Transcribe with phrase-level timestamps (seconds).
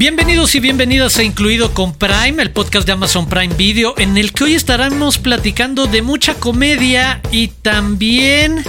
[0.00, 4.32] Bienvenidos y bienvenidas a Incluido con Prime, el podcast de Amazon Prime Video, en el
[4.32, 8.64] que hoy estaremos platicando de mucha comedia y también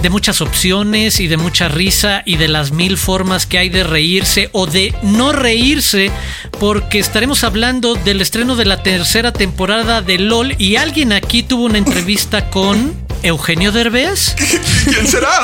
[0.00, 3.82] de muchas opciones y de mucha risa y de las mil formas que hay de
[3.82, 6.12] reírse o de no reírse,
[6.60, 11.64] porque estaremos hablando del estreno de la tercera temporada de LOL y alguien aquí tuvo
[11.64, 14.36] una entrevista con Eugenio Derbez.
[14.84, 15.40] ¿Quién será?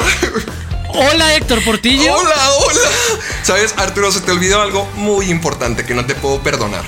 [0.94, 2.14] Hola Héctor Portillo.
[2.14, 2.80] Hola, hola.
[3.42, 6.84] Sabes, Arturo, se te olvidó algo muy importante que no te puedo perdonar.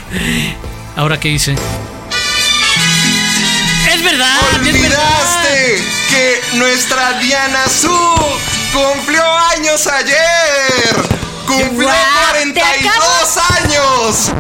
[0.95, 1.57] Ahora qué hice.
[3.93, 4.37] Es verdad.
[4.57, 7.97] Olvidaste que nuestra Diana Su
[8.73, 9.25] cumplió
[9.57, 10.97] años ayer.
[11.47, 14.31] Cumplió Guau, te 42 años.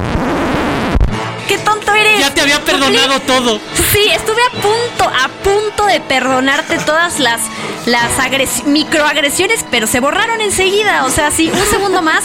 [1.48, 2.20] ¡Qué tonto eres!
[2.20, 3.60] Ya te había perdonado todo.
[3.92, 7.40] Sí, estuve a punto, a punto de perdonarte todas las,
[7.86, 11.04] las agres- microagresiones, pero se borraron enseguida.
[11.04, 12.24] O sea, sí, un segundo más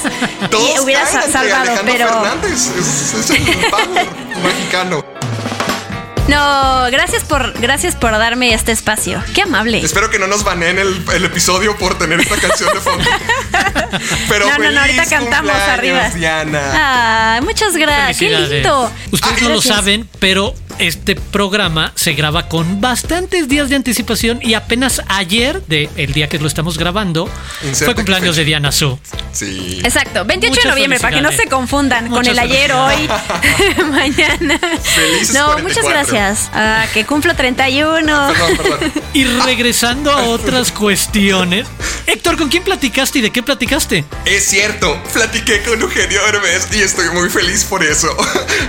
[0.75, 2.07] y hubieras salvado, Alejandro pero.
[2.07, 2.67] Fernández.
[2.77, 4.07] Es, es el power
[4.43, 5.03] mexicano.
[6.29, 9.23] No, gracias por, gracias por darme este espacio.
[9.33, 9.79] Qué amable.
[9.79, 13.03] Espero que no nos baneen el, el episodio por tener esta canción de fondo.
[14.29, 16.09] Pero No, no, no, ahorita cantamos arriba.
[16.09, 16.61] Diana.
[16.73, 18.17] Ah, muchas gracias.
[18.19, 18.91] Qué lindo.
[19.11, 24.53] Ustedes no lo saben, pero este programa se graba con bastantes días de anticipación y
[24.53, 27.29] apenas ayer, de el día que lo estamos grabando,
[27.61, 28.97] Inserta fue cumpleaños de Diana Su.
[29.31, 29.81] Sí.
[29.83, 33.09] Exacto, 28 Muchas de noviembre, para que no se confundan con el ayer, hoy,
[33.91, 34.59] mañana.
[34.59, 35.63] Felices no, 44.
[35.63, 36.49] muchas gracias.
[36.53, 38.05] Ah, que cumplo 31.
[38.05, 38.93] Perdón, perdón.
[39.13, 41.67] Y regresando a otras cuestiones,
[42.05, 44.05] Héctor, ¿con quién platicaste y de qué platicaste?
[44.25, 48.15] Es cierto, platiqué con Eugenio Derbez y estoy muy feliz por eso.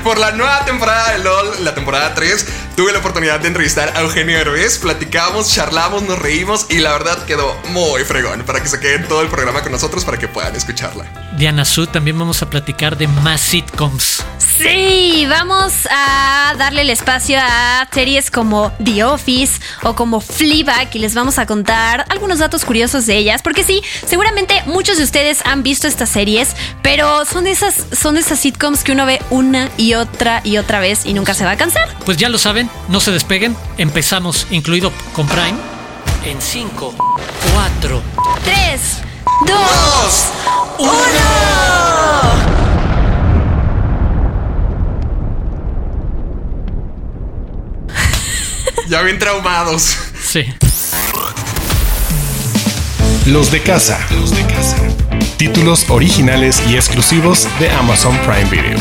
[0.02, 4.00] Por la nueva temporada de LOL, la temporada 3, tuve la oportunidad de entrevistar a
[4.00, 8.80] Eugenio Derbez, platicamos, charlamos, nos reímos y la verdad quedó muy fregón para que se
[8.80, 11.04] queden todo el programa con nosotros para que puedan escucharla.
[11.36, 14.24] Diana Su, también vamos a platicar de más sitcoms.
[14.38, 20.98] Sí, vamos a darle el espacio a series como The Office o como Fleabag y
[20.98, 25.40] les vamos a contar algunos datos curiosos de ellas, porque sí, seguramente muchos de ustedes
[25.46, 29.94] han visto estas series, pero son esas son esas sitcoms que uno ve una y
[29.94, 31.88] otra y otra vez y nunca se va a cansar.
[32.04, 35.54] Pues ya lo saben, no se despeguen, empezamos, incluido con Prime,
[36.24, 36.94] en 5,
[37.54, 38.02] 4,
[38.44, 38.98] Tres,
[39.46, 40.24] dos,
[40.78, 40.90] uno.
[48.88, 49.96] Ya bien traumados.
[50.22, 50.44] sí.
[53.26, 53.98] Los de casa.
[54.10, 54.76] Los de casa.
[55.36, 58.78] Títulos originales y exclusivos de Amazon Prime Video.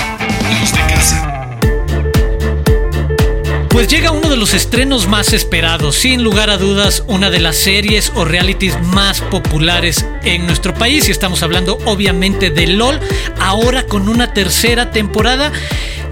[3.79, 7.55] Pues llega uno de los estrenos más esperados, sin lugar a dudas, una de las
[7.55, 11.07] series o realities más populares en nuestro país.
[11.07, 12.99] Y estamos hablando obviamente de LOL,
[13.39, 15.53] ahora con una tercera temporada.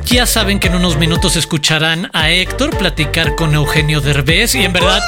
[0.05, 4.71] Ya saben que en unos minutos escucharán a Héctor platicar con Eugenio Derbez y en
[4.71, 5.01] verdad,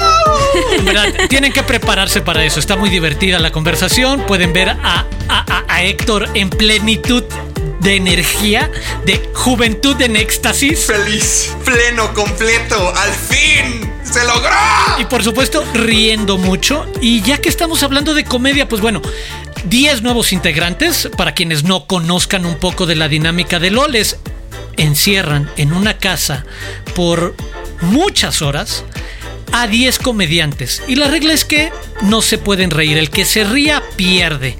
[0.76, 2.60] en verdad, tienen que prepararse para eso.
[2.60, 4.20] Está muy divertida la conversación.
[4.26, 7.24] Pueden ver a, a- a- a Héctor en plenitud
[7.80, 8.70] de energía,
[9.04, 10.86] de juventud en éxtasis.
[10.86, 13.90] Feliz, pleno, completo, al fin.
[14.04, 14.50] ¡Se logró!
[14.98, 16.86] Y por supuesto, riendo mucho.
[17.00, 19.00] Y ya que estamos hablando de comedia, pues bueno,
[19.64, 24.16] 10 nuevos integrantes, para quienes no conozcan un poco de la dinámica de LOLes,
[24.76, 26.44] encierran en una casa
[26.94, 27.34] por
[27.80, 28.84] muchas horas
[29.52, 30.82] a 10 comediantes.
[30.88, 32.98] Y la regla es que no se pueden reír.
[32.98, 34.56] El que se ría pierde.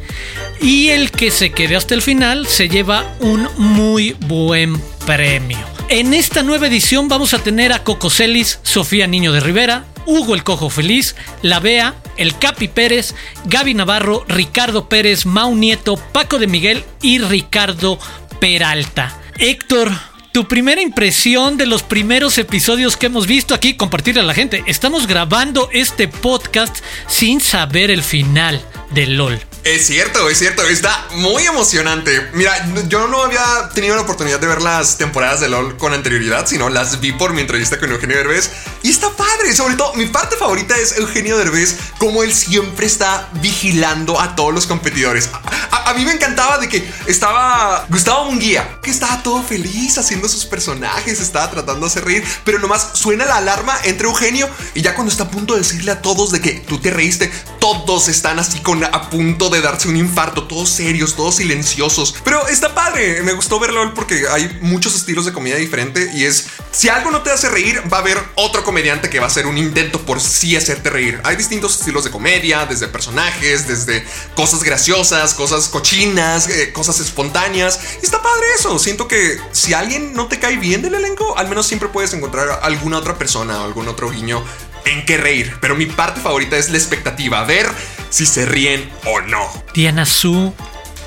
[0.60, 5.58] Y el que se quede hasta el final se lleva un muy buen premio.
[5.88, 10.34] En esta nueva edición vamos a tener a Coco Celis, Sofía Niño de Rivera, Hugo
[10.34, 13.14] el Cojo Feliz, La Bea, El Capi Pérez,
[13.46, 17.98] Gaby Navarro, Ricardo Pérez, Mau Nieto, Paco de Miguel y Ricardo
[18.38, 19.18] Peralta.
[19.38, 19.90] Héctor,
[20.32, 24.62] tu primera impresión de los primeros episodios que hemos visto aquí, compartirle a la gente.
[24.66, 26.76] Estamos grabando este podcast
[27.08, 28.60] sin saber el final
[28.92, 29.49] de LOL.
[29.62, 32.30] Es cierto, es cierto, está muy emocionante.
[32.32, 36.46] Mira, yo no había tenido la oportunidad de ver las temporadas de LOL con anterioridad,
[36.46, 38.50] sino las vi por mi entrevista con Eugenio Derbez.
[38.82, 43.28] Y está padre, sobre todo mi parte favorita es Eugenio Derbez, como él siempre está
[43.42, 45.28] vigilando a todos los competidores.
[45.70, 50.46] A, mí me encantaba de que estaba Gustavo Munguía, que estaba todo feliz haciendo sus
[50.46, 54.94] personajes, estaba tratando de hacer reír, pero nomás suena la alarma entre Eugenio y ya
[54.94, 58.38] cuando está a punto de decirle a todos de que tú te reíste, todos están
[58.38, 62.14] así con a punto de darse un infarto, todos serios, todos silenciosos.
[62.24, 66.46] Pero está padre, me gustó verlo porque hay muchos estilos de comedia diferente y es,
[66.70, 69.46] si algo no te hace reír, va a haber otro comediante que va a hacer
[69.46, 71.20] un intento por sí hacerte reír.
[71.24, 74.04] Hay distintos estilos de comedia, desde personajes, desde
[74.34, 77.80] cosas graciosas, cosas cochinas, eh, cosas espontáneas.
[78.02, 78.78] Y está padre eso.
[78.78, 82.60] Siento que si alguien no te cae bien del elenco, al menos siempre puedes encontrar
[82.62, 84.44] alguna otra persona o algún otro guiño
[84.84, 85.52] en qué reír.
[85.60, 87.66] Pero mi parte favorita es la expectativa, ver
[88.10, 89.48] si se ríen o no.
[89.74, 90.52] Diana Su,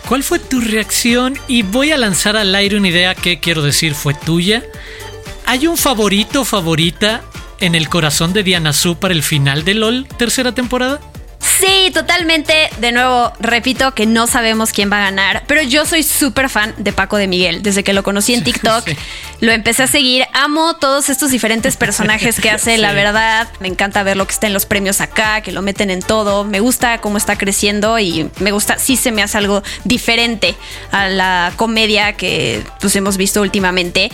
[0.07, 1.37] ¿cuál fue tu reacción?
[1.47, 4.63] Y voy a lanzar al aire una idea que quiero decir fue tuya.
[5.45, 7.21] ¿Hay un favorito favorita
[7.59, 10.99] en el corazón de Diana Su para el final de LOL tercera temporada?
[11.59, 12.69] Sí, totalmente.
[12.79, 16.73] De nuevo, repito que no sabemos quién va a ganar, pero yo soy súper fan
[16.77, 17.61] de Paco de Miguel.
[17.63, 18.95] Desde que lo conocí en TikTok, Sí.
[19.41, 20.25] lo empecé a seguir.
[20.33, 23.47] Amo todos estos diferentes personajes que hace, la verdad.
[23.59, 26.43] Me encanta ver lo que está en los premios acá, que lo meten en todo.
[26.45, 30.55] Me gusta cómo está creciendo y me gusta, sí se me hace algo diferente
[30.91, 34.11] a la comedia que pues hemos visto últimamente.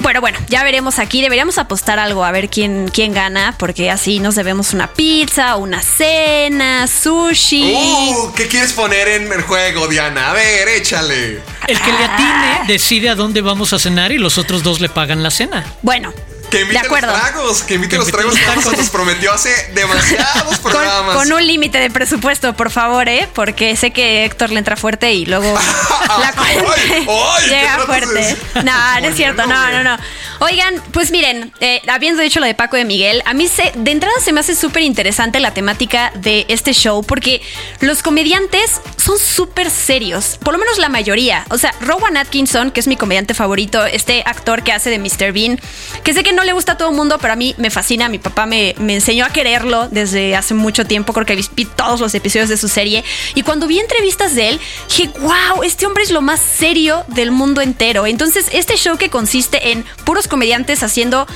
[0.00, 1.20] Bueno, bueno, ya veremos aquí.
[1.20, 5.82] Deberíamos apostar algo a ver quién, quién gana, porque así nos debemos una pizza, una
[5.82, 7.72] cena, sushi.
[7.74, 10.30] Uh, ¿Qué quieres poner en el juego, Diana?
[10.30, 11.40] A ver, échale.
[11.66, 14.88] El que le atine decide a dónde vamos a cenar y los otros dos le
[14.88, 15.64] pagan la cena.
[15.82, 16.12] Bueno,
[16.50, 17.12] Que de invite los acuerdo.
[17.12, 21.16] tragos, que invite Que los tragos los que nos prometió hace demasiados Con, programas.
[21.16, 23.28] con un límite de presupuesto, por favor, ¿eh?
[23.34, 25.52] Porque sé que Héctor le entra fuerte y luego
[26.08, 28.36] la cuenta Ay, ay, ¿qué llega de fuerte.
[28.64, 29.96] No, no es cierto, no, no, no.
[30.42, 33.90] Oigan, pues miren, eh, habiendo dicho lo de Paco de Miguel, a mí se, de
[33.90, 37.42] entrada se me hace súper interesante la temática de este show porque
[37.80, 41.44] los comediantes son súper serios, por lo menos la mayoría.
[41.50, 45.32] O sea, Rowan Atkinson, que es mi comediante favorito, este actor que hace de Mr.
[45.32, 45.60] Bean,
[46.04, 48.08] que sé que no le gusta a todo el mundo, pero a mí me fascina.
[48.08, 52.14] Mi papá me, enseñó a quererlo desde hace mucho tiempo, creo que vi todos los
[52.14, 53.04] episodios de su serie.
[53.34, 57.30] Y cuando vi entrevistas de él, dije, wow, este hombre es lo más serio del
[57.30, 58.06] mundo entero.
[58.06, 61.26] Entonces, este show que consiste en puros comediantes haciendo,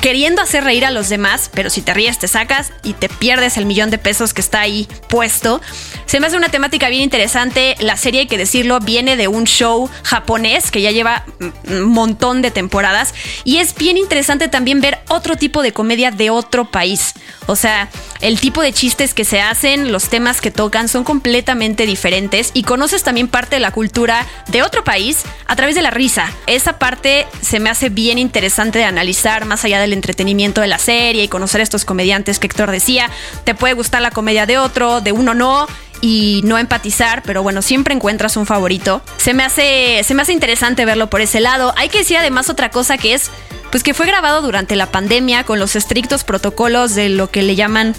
[0.00, 3.58] queriendo hacer reír a los demás, pero si te ríes te sacas y te pierdes
[3.58, 5.60] el millón de pesos que está ahí puesto.
[6.06, 7.74] Se me hace una temática bien interesante.
[7.80, 11.24] La serie, hay que decirlo, viene de un show japonés que ya lleva
[11.68, 13.12] un montón de temporadas.
[13.44, 17.14] Y es bien interesante también ver otro tipo de comedia de otro país.
[17.46, 17.90] O sea,
[18.20, 22.50] el tipo de chistes que se hacen, los temas que tocan son completamente diferentes.
[22.54, 26.30] Y conoces también parte de la cultura de otro país a través de la risa.
[26.46, 30.78] Esa parte se me hace bien interesante de analizar más allá del entretenimiento de la
[30.78, 33.10] serie y conocer a estos comediantes que Héctor decía.
[33.44, 35.66] Te puede gustar la comedia de otro, de uno no
[36.00, 39.02] y no empatizar, pero bueno, siempre encuentras un favorito.
[39.16, 41.72] Se me hace se me hace interesante verlo por ese lado.
[41.76, 43.30] Hay que decir además otra cosa que es
[43.70, 47.56] pues que fue grabado durante la pandemia con los estrictos protocolos de lo que le
[47.56, 47.94] llaman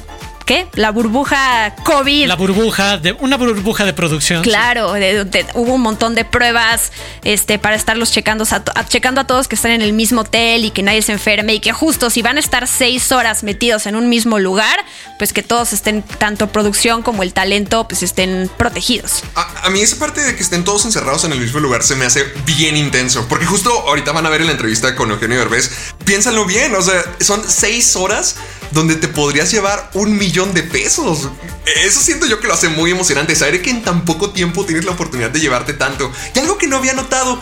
[0.48, 0.68] ¿qué?
[0.74, 2.26] La burbuja COVID.
[2.28, 4.42] La burbuja, de una burbuja de producción.
[4.42, 6.92] Claro, de- de- hubo un montón de pruebas
[7.24, 10.22] este, para estarlos checando a, to- a- checando a todos que están en el mismo
[10.22, 13.44] hotel y que nadie se enferme y que justo si van a estar seis horas
[13.44, 14.80] metidos en un mismo lugar,
[15.20, 19.24] pues que todos estén, tanto producción como el talento, pues estén protegidos.
[19.36, 21.96] A, a mí esa parte de que estén todos encerrados en el mismo lugar se
[21.96, 23.28] me hace bien intenso.
[23.28, 25.94] Porque justo ahorita van a ver en la entrevista con Eugenio Derbez.
[26.06, 28.38] Piénsalo bien, o sea, son seis horas
[28.72, 31.30] donde te podrías llevar un millón de pesos.
[31.84, 33.36] Eso siento yo que lo hace muy emocionante.
[33.36, 36.12] Saber que en tan poco tiempo tienes la oportunidad de llevarte tanto.
[36.36, 37.42] Y algo que no había notado.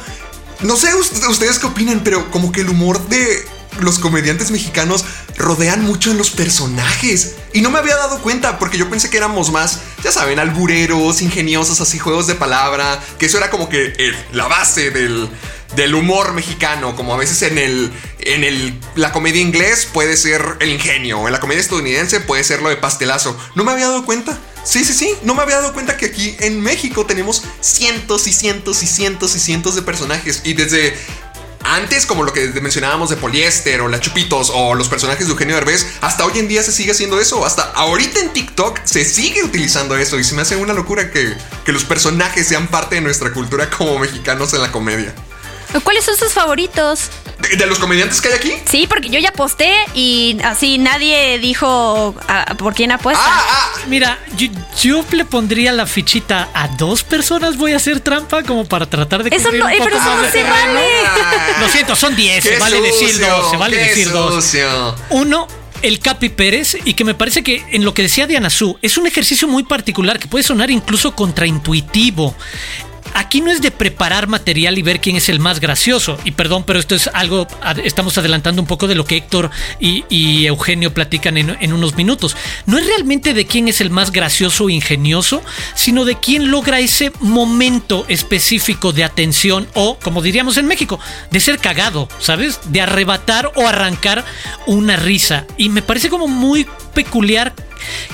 [0.62, 3.46] No sé ust- ustedes qué opinan, pero como que el humor de
[3.82, 5.04] los comediantes mexicanos
[5.38, 7.36] rodean mucho en los personajes.
[7.54, 11.22] Y no me había dado cuenta porque yo pensé que éramos más, ya saben, albureros,
[11.22, 13.02] ingeniosos, así juegos de palabra.
[13.20, 13.94] Que eso era como que
[14.32, 15.30] la base del,
[15.76, 16.96] del humor mexicano.
[16.96, 21.28] Como a veces en el, en el, la comedia inglés puede ser el ingenio.
[21.28, 23.38] En la comedia estadounidense puede ser lo de pastelazo.
[23.56, 24.38] No me había dado cuenta.
[24.64, 25.14] Sí, sí, sí.
[25.24, 29.36] No me había dado cuenta que aquí en México tenemos cientos y cientos y cientos
[29.36, 30.42] y cientos de personajes.
[30.44, 30.96] Y desde
[31.66, 35.56] antes, como lo que mencionábamos de Poliéster o la Chupitos o los personajes de Eugenio
[35.56, 37.46] Derbez, hasta hoy en día se sigue haciendo eso.
[37.46, 41.36] Hasta ahorita en TikTok se sigue utilizando eso y se me hace una locura que,
[41.66, 45.14] que los personajes sean parte de nuestra cultura como mexicanos en la comedia.
[45.84, 47.10] ¿Cuáles son sus favoritos?
[47.40, 48.54] ¿De, de los comediantes que hay aquí?
[48.70, 53.24] Sí, porque yo ya aposté y así nadie dijo ah, por quién apuesta.
[53.26, 54.48] Ah, ah, Mira, yo,
[54.82, 57.58] yo le pondría la fichita a dos personas.
[57.58, 60.06] Voy a hacer trampa como para tratar de Eso no, un eh, poco pero eso
[60.06, 60.88] más no de se vale.
[61.60, 62.44] Lo siento, son 10.
[62.44, 63.52] qué Se vale decir dos.
[63.52, 64.56] Se vale decir dos.
[65.10, 65.48] Uno,
[65.82, 68.98] el Capi Pérez, y que me parece que en lo que decía Diana Su, es
[68.98, 72.36] un ejercicio muy particular que puede sonar incluso contraintuitivo.
[73.16, 76.20] Aquí no es de preparar material y ver quién es el más gracioso.
[76.26, 77.48] Y perdón, pero esto es algo,
[77.84, 82.36] estamos adelantando un poco de lo que Héctor y, Eugenio platican en, en, unos minutos.
[82.66, 85.42] No es realmente de quién es el más gracioso o ingenioso,
[85.74, 91.00] sino de quién logra ese momento específico de atención o, como diríamos en México,
[91.32, 92.60] de ser cagado, ¿sabes?
[92.66, 94.26] De arrebatar o arrancar
[94.68, 95.48] una risa.
[95.58, 97.54] Y me parece como muy peculiar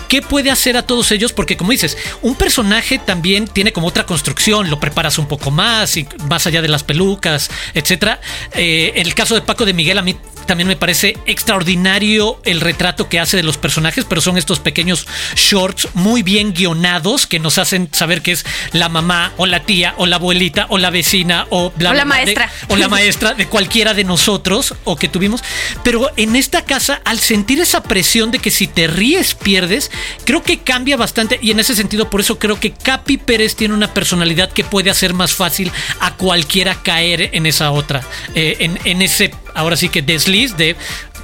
[0.07, 1.33] ¿Qué puede hacer a todos ellos?
[1.33, 5.97] Porque como dices, un personaje también tiene como otra construcción, lo preparas un poco más
[5.97, 8.19] y más allá de las pelucas, etc.
[8.53, 10.15] Eh, en el caso de Paco de Miguel, a mí
[10.51, 15.07] también me parece extraordinario el retrato que hace de los personajes, pero son estos pequeños
[15.33, 19.93] shorts muy bien guionados que nos hacen saber que es la mamá o la tía
[19.95, 22.51] o la abuelita o la vecina o la, maestra.
[22.67, 25.41] o la maestra de cualquiera de nosotros o que tuvimos.
[25.85, 29.89] Pero en esta casa, al sentir esa presión de que si te ríes pierdes,
[30.25, 33.73] creo que cambia bastante y en ese sentido por eso creo que Capi Pérez tiene
[33.73, 38.01] una personalidad que puede hacer más fácil a cualquiera caer en esa otra,
[38.35, 40.75] eh, en, en ese ahora sí que desliz de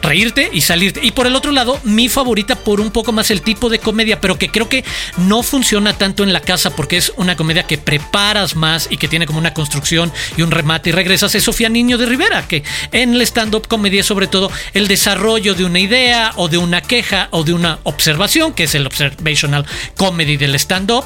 [0.02, 1.02] reírte y salirte.
[1.04, 4.22] Y por el otro lado, mi favorita por un poco más el tipo de comedia,
[4.22, 4.84] pero que creo que
[5.18, 9.08] no funciona tanto en la casa porque es una comedia que preparas más y que
[9.08, 12.64] tiene como una construcción y un remate y regresas, es Sofía Niño de Rivera, que
[12.92, 17.28] en el stand-up comedia sobre todo el desarrollo de una idea o de una queja
[17.32, 19.66] o de una observación, que es el observational
[19.96, 21.06] comedy del stand-up,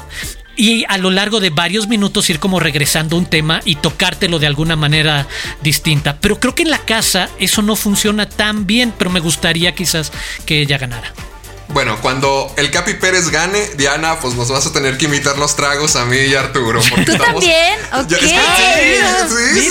[0.56, 4.46] y a lo largo de varios minutos ir como regresando un tema y tocártelo de
[4.46, 5.26] alguna manera
[5.62, 6.18] distinta.
[6.20, 10.12] Pero creo que en la casa eso no funciona tan bien, pero me gustaría quizás
[10.46, 11.12] que ella ganara.
[11.72, 15.56] Bueno, cuando el Capi Pérez gane, Diana, pues nos vas a tener que invitar los
[15.56, 16.80] tragos a mí y a Arturo.
[17.06, 17.78] ¿Tú también?
[18.08, 19.70] sí, sí,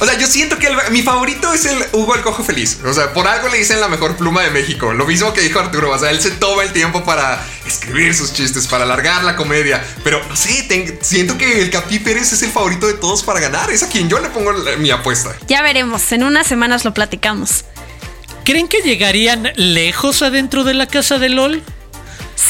[0.00, 2.78] O sea, yo siento que mi favorito es el Hugo el Cojo Feliz.
[2.86, 4.94] O sea, por algo le dicen la mejor pluma de México.
[4.94, 5.90] Lo mismo que dijo Arturo.
[5.90, 9.84] O sea, él se toma el tiempo para escribir sus chistes, para alargar la comedia.
[10.02, 10.66] Pero no sé,
[11.02, 13.70] siento que el Capi Pérez es el favorito de todos para ganar.
[13.70, 15.36] Es a quien yo le pongo mi apuesta.
[15.48, 16.10] Ya veremos.
[16.12, 17.64] En unas semanas lo platicamos.
[18.44, 21.62] ¿Creen que llegarían lejos adentro de la casa de LOL?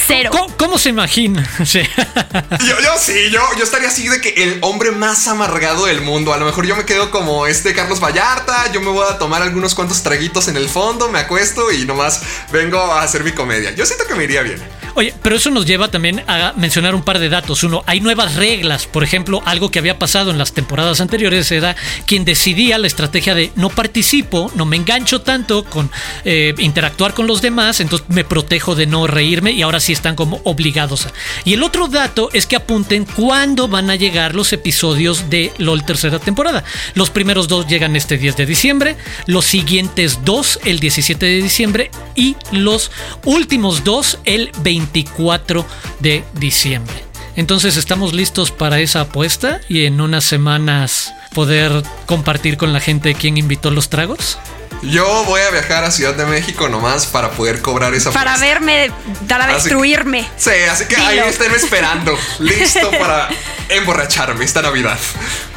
[0.06, 0.30] Cero.
[0.56, 1.48] ¿Cómo, se imagina?
[1.64, 1.80] Sí.
[1.80, 6.32] Yo, yo, sí, yo, yo estaría así de que el hombre más amargado del mundo.
[6.32, 8.70] A lo mejor yo me quedo como este Carlos Vallarta.
[8.72, 12.22] Yo me voy a tomar algunos cuantos traguitos en el fondo, me acuesto y nomás
[12.52, 13.72] vengo a hacer mi comedia.
[13.72, 14.60] Yo siento que me iría bien.
[14.94, 17.62] Oye, pero eso nos lleva también a mencionar un par de datos.
[17.62, 18.86] Uno, hay nuevas reglas.
[18.86, 23.34] Por ejemplo, algo que había pasado en las temporadas anteriores era quien decidía la estrategia
[23.34, 25.90] de no participo, no me engancho tanto con
[26.24, 30.16] eh, interactuar con los demás, entonces me protejo de no reírme y ahora sí están
[30.16, 31.12] como obligados a.
[31.44, 35.84] Y el otro dato es que apunten cuándo van a llegar los episodios de LOL
[35.84, 36.64] tercera temporada.
[36.94, 41.90] Los primeros dos llegan este 10 de diciembre, los siguientes dos el 17 de diciembre
[42.14, 42.90] y los
[43.24, 45.66] últimos dos el 20 24
[46.00, 47.04] de diciembre.
[47.36, 53.14] Entonces estamos listos para esa apuesta y en unas semanas poder compartir con la gente
[53.14, 54.38] quién invitó los tragos.
[54.82, 58.90] Yo voy a viajar a Ciudad de México nomás para poder cobrar esa Para verme,
[59.28, 60.26] para destruirme.
[60.36, 63.28] sí, así que ahí estén esperando, listo para
[63.68, 64.98] emborracharme esta Navidad.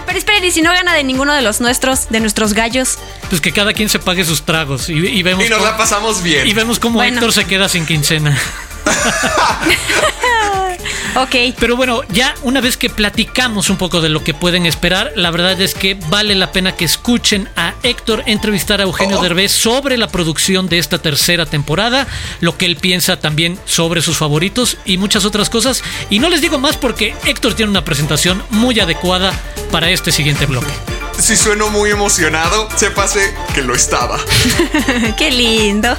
[0.06, 2.98] Pero esperen, y si no gana de ninguno de los nuestros, de nuestros gallos.
[3.30, 5.46] Pues que cada quien se pague sus tragos y, vemos.
[5.46, 6.48] Y nos la pasamos bien.
[6.48, 8.38] Y vemos cómo Héctor se queda sin quincena.
[11.16, 11.36] ok.
[11.60, 15.32] Pero bueno, ya una vez que platicamos un poco de lo que pueden esperar, la
[15.32, 19.22] verdad es que vale la pena que escuchen a Héctor entrevistar a Eugenio oh.
[19.22, 22.08] Derbez sobre la producción de esta tercera temporada,
[22.40, 25.84] lo que él piensa también sobre sus favoritos y muchas otras cosas.
[26.10, 29.34] Y no les digo más porque Héctor tiene una presentación muy adecuada
[29.72, 30.72] para este siguiente bloque.
[31.20, 34.20] Si sueno muy emocionado, sépase que lo estaba.
[35.18, 35.96] Qué lindo.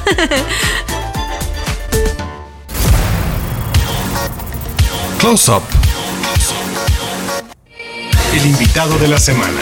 [5.19, 5.62] Close Up.
[8.35, 9.61] El invitado de la semana.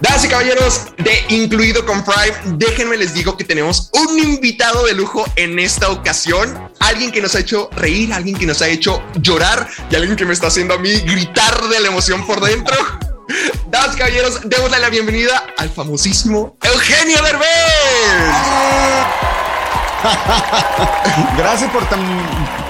[0.00, 4.94] Damas y caballeros de Incluido con Prime, déjenme les digo que tenemos un invitado de
[4.94, 6.70] lujo en esta ocasión.
[6.78, 10.24] Alguien que nos ha hecho reír, alguien que nos ha hecho llorar y alguien que
[10.24, 12.76] me está haciendo a mí gritar de la emoción por dentro.
[13.70, 17.48] Damas y caballeros, démosle la bienvenida al famosísimo Eugenio Derbez.
[21.36, 22.00] gracias por tan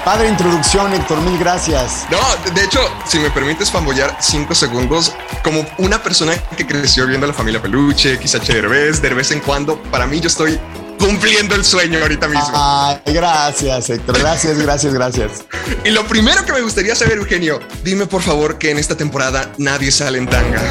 [0.08, 1.20] padre introducción, Héctor.
[1.20, 2.06] Mil gracias.
[2.10, 2.18] No,
[2.54, 5.12] de hecho, si me permites fambollar cinco segundos,
[5.44, 9.40] como una persona que creció viendo a la familia Peluche, XH Derbez, de vez en
[9.40, 10.58] cuando, para mí yo estoy
[10.98, 12.52] cumpliendo el sueño ahorita mismo.
[12.54, 14.18] Ay, gracias, Héctor.
[14.18, 15.30] Gracias, gracias, gracias.
[15.84, 19.52] Y lo primero que me gustaría saber, Eugenio, dime por favor que en esta temporada
[19.58, 20.62] nadie sale en tanga.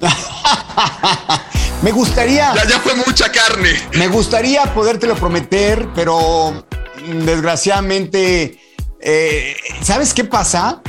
[1.82, 2.54] Me gustaría.
[2.54, 3.70] Ya, ya fue mucha carne.
[3.94, 6.64] Me gustaría podértelo prometer, pero
[7.06, 8.58] mm, desgraciadamente.
[9.00, 10.80] eh, ¿Sabes qué pasa?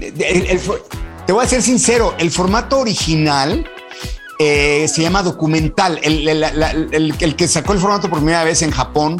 [0.00, 0.80] El- el fo-
[1.26, 3.64] te voy a ser sincero, el formato original
[4.40, 6.00] eh, se llama documental.
[6.02, 9.18] El que sacó el formato por primera vez en Japón,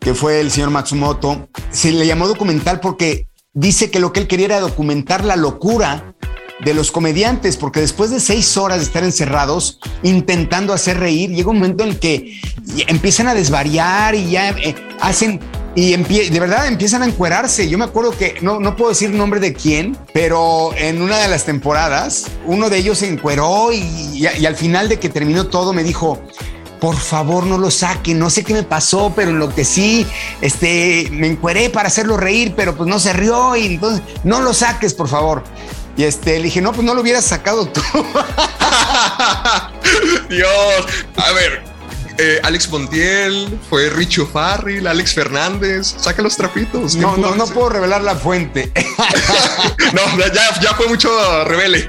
[0.00, 4.28] que fue el señor Matsumoto, se le llamó documental porque dice que lo que él
[4.28, 6.13] quería era documentar la locura
[6.60, 11.50] de los comediantes, porque después de seis horas de estar encerrados intentando hacer reír, llega
[11.50, 12.40] un momento en que
[12.86, 15.40] empiezan a desvariar y ya eh, hacen
[15.76, 17.68] y de verdad empiezan a encuerarse.
[17.68, 21.26] Yo me acuerdo que no, no puedo decir nombre de quién, pero en una de
[21.26, 25.82] las temporadas uno de ellos se encueró y al final de que terminó todo me
[25.82, 26.20] dijo,
[26.84, 30.06] por favor no lo saquen, no sé qué me pasó, pero en lo que sí,
[30.42, 34.52] este, me encueré para hacerlo reír, pero pues no se rió y entonces no lo
[34.52, 35.42] saques, por favor.
[35.96, 37.80] Y este, le dije, no, pues no lo hubieras sacado tú.
[40.28, 40.86] Dios.
[41.16, 41.62] A ver,
[42.18, 45.94] eh, Alex Montiel, fue Richo Farrell, Alex Fernández.
[45.98, 46.94] Saca los trapitos.
[46.96, 48.72] No, ¿Qué no, no puedo revelar la fuente.
[49.92, 51.08] No, ya, ya fue mucho
[51.44, 51.88] revele.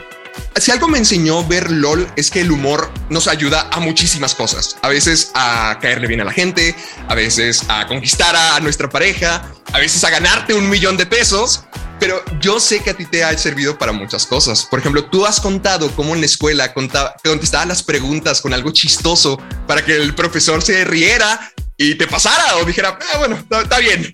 [0.57, 4.77] Si algo me enseñó ver LOL es que el humor nos ayuda a muchísimas cosas.
[4.81, 6.75] A veces a caerle bien a la gente,
[7.07, 9.43] a veces a conquistar a nuestra pareja,
[9.73, 11.63] a veces a ganarte un millón de pesos.
[11.99, 14.65] Pero yo sé que a ti te ha servido para muchas cosas.
[14.69, 18.71] Por ejemplo, tú has contado cómo en la escuela conta- contestabas las preguntas con algo
[18.71, 23.61] chistoso para que el profesor se riera y te pasara o dijera, ah, bueno, está-
[23.61, 24.11] está bien.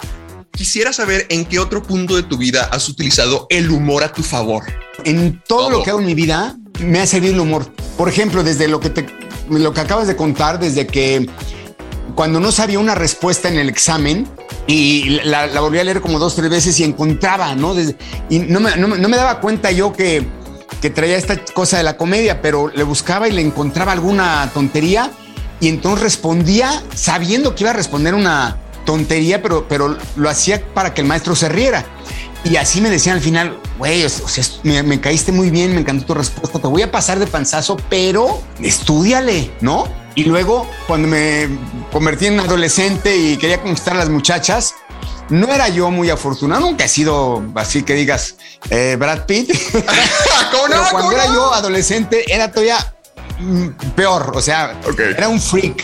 [0.56, 4.22] Quisiera saber en qué otro punto de tu vida has utilizado el humor a tu
[4.24, 4.64] favor.
[5.04, 5.70] en todo, Todo.
[5.80, 7.74] lo que hago en mi vida me ha servido el humor.
[7.98, 9.08] Por ejemplo, desde lo que te,
[9.50, 11.28] lo que acabas de contar, desde que
[12.16, 14.28] cuando no sabía una respuesta en el examen
[14.68, 17.74] y la, la volví a leer como dos, tres veces y encontraba, ¿no?
[17.74, 17.96] Desde-
[18.30, 20.26] y no me, no no me daba cuenta yo que,
[20.82, 25.12] que traía esta cosa de la comedia, pero le buscaba y le encontraba alguna tontería
[25.60, 30.94] y entonces respondía sabiendo que iba a responder una tontería, pero, pero lo hacía para
[30.94, 31.86] que el maestro se riera.
[32.44, 35.82] Y así me decían al final, güey, o sea, me, me caíste muy bien, me
[35.82, 39.88] encantó tu respuesta, te voy a pasar de panzazo, pero estudiale, ¿no?
[40.16, 41.48] Y luego, cuando me
[41.92, 44.76] convertí en adolescente y quería conquistar a las muchachas,
[45.30, 48.36] no era yo muy afortunado, nunca he sido así que digas
[48.70, 49.52] eh, Brad Pitt.
[50.52, 50.76] ¿Cómo no?
[50.76, 51.34] Pero cuando ¿Cómo era no?
[51.34, 52.94] yo adolescente, era todavía
[53.40, 54.34] mm, peor.
[54.36, 54.78] O sea,
[55.16, 55.84] era un freak,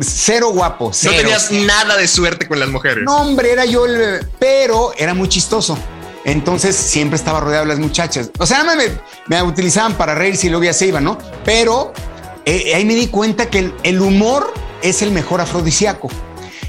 [0.00, 0.90] cero guapo.
[1.04, 3.04] No tenías nada de suerte con las mujeres.
[3.04, 4.26] No, hombre, era yo el.
[4.40, 5.78] Pero era muy chistoso.
[6.24, 8.30] Entonces siempre estaba rodeado de las muchachas.
[8.38, 8.88] O sea, me,
[9.28, 11.16] me utilizaban para reírse y luego ya se iban, ¿no?
[11.44, 11.92] Pero
[12.50, 16.08] eh, ahí me di cuenta que el, el humor es el mejor afrodisíaco.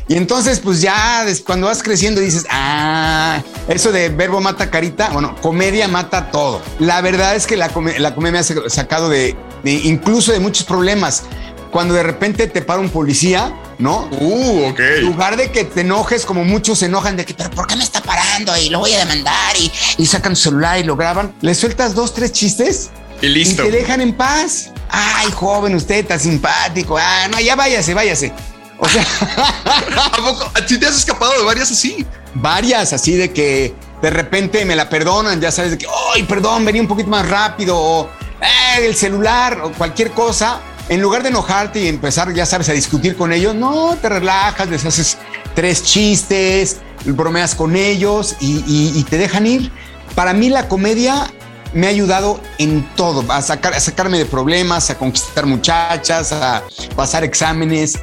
[0.08, 5.36] Y entonces, pues ya cuando vas creciendo dices, ah, eso de verbo mata carita, bueno,
[5.40, 6.62] comedia mata todo.
[6.80, 10.32] La verdad es que la, come- la comedia me ha sa- sacado de, de incluso
[10.32, 11.24] de muchos problemas.
[11.70, 14.10] Cuando de repente te para un policía, ¿no?
[14.20, 14.80] Uh, ok.
[14.80, 17.76] En lugar de que te enojes como muchos se enojan de que, pero ¿por qué
[17.76, 18.58] me está parando?
[18.58, 21.36] Y lo voy a demandar y, y sacan su celular y lo graban.
[21.42, 22.90] Le sueltas dos, tres chistes
[23.22, 23.62] Y listo.
[23.64, 24.72] y te dejan en paz.
[24.90, 26.98] Ay, joven, usted está simpático.
[26.98, 28.32] Ah, no, ya váyase, váyase.
[28.78, 29.04] O sea,
[30.06, 30.50] ¿A poco?
[30.54, 32.06] ¿A ti te has escapado de varias así?
[32.36, 33.74] varias así de que
[34.04, 37.28] de repente me la perdonan, ya sabes de que, ay, perdón, venía un poquito más
[37.28, 38.08] rápido o
[38.40, 40.60] "Eh, el celular o cualquier cosa.
[40.90, 44.70] En lugar de enojarte y empezar, ya sabes, a discutir con ellos, no, te relajas,
[44.70, 45.18] les haces
[45.56, 49.72] tres chistes, bromeas con ellos y, y- y te dejan ir.
[50.16, 51.32] Para mí la comedia
[51.74, 56.64] me ha ayudado en todo, a, sacar, a sacarme de problemas, a conquistar muchachas, a
[56.96, 58.00] pasar exámenes,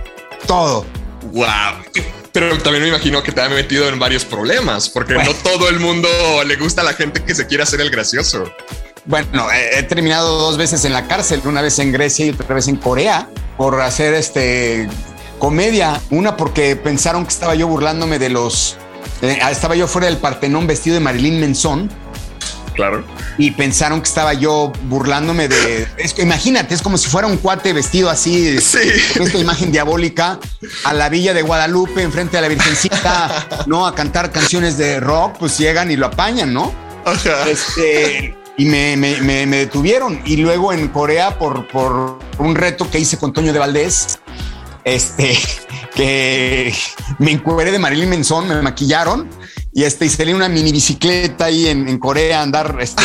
[0.46, 0.86] todo.
[1.32, 1.46] Wow.
[2.32, 5.80] Pero también me imagino que te ha metido en varios problemas, porque no todo el
[5.80, 6.08] mundo
[6.44, 8.44] le gusta a la gente que se quiere hacer el gracioso.
[9.06, 12.68] Bueno, he, terminado dos veces en la cárcel, una vez en Grecia y otra vez
[12.68, 14.88] en Corea, por hacer este
[15.38, 16.00] comedia.
[16.10, 18.76] Una porque pensaron que estaba yo burlándome de los.
[19.22, 21.88] eh, estaba yo fuera del Partenón vestido de Marilyn Manson
[22.76, 23.04] Claro.
[23.38, 25.88] y pensaron que estaba yo burlándome de.
[25.96, 28.78] Es imagínate, es como si fuera un cuate vestido así, Sí.
[29.16, 30.38] con esta imagen diabólica,
[30.84, 33.86] a la villa de Guadalupe, enfrente de la Virgencita, ¿no?
[33.86, 36.72] A cantar canciones de rock, pues llegan y lo apañan, ¿no?
[37.04, 37.48] Ajá.
[37.48, 40.20] Este, y me, me- me- me detuvieron.
[40.26, 44.18] Y luego en Corea, por, por un reto que hice con Toño de Valdés,
[44.84, 45.38] este,
[45.94, 46.74] que
[47.18, 49.28] me encueré de Marilyn Manson, me maquillaron
[49.76, 53.02] y este, y una mini bicicleta ahí en, en Corea andar este,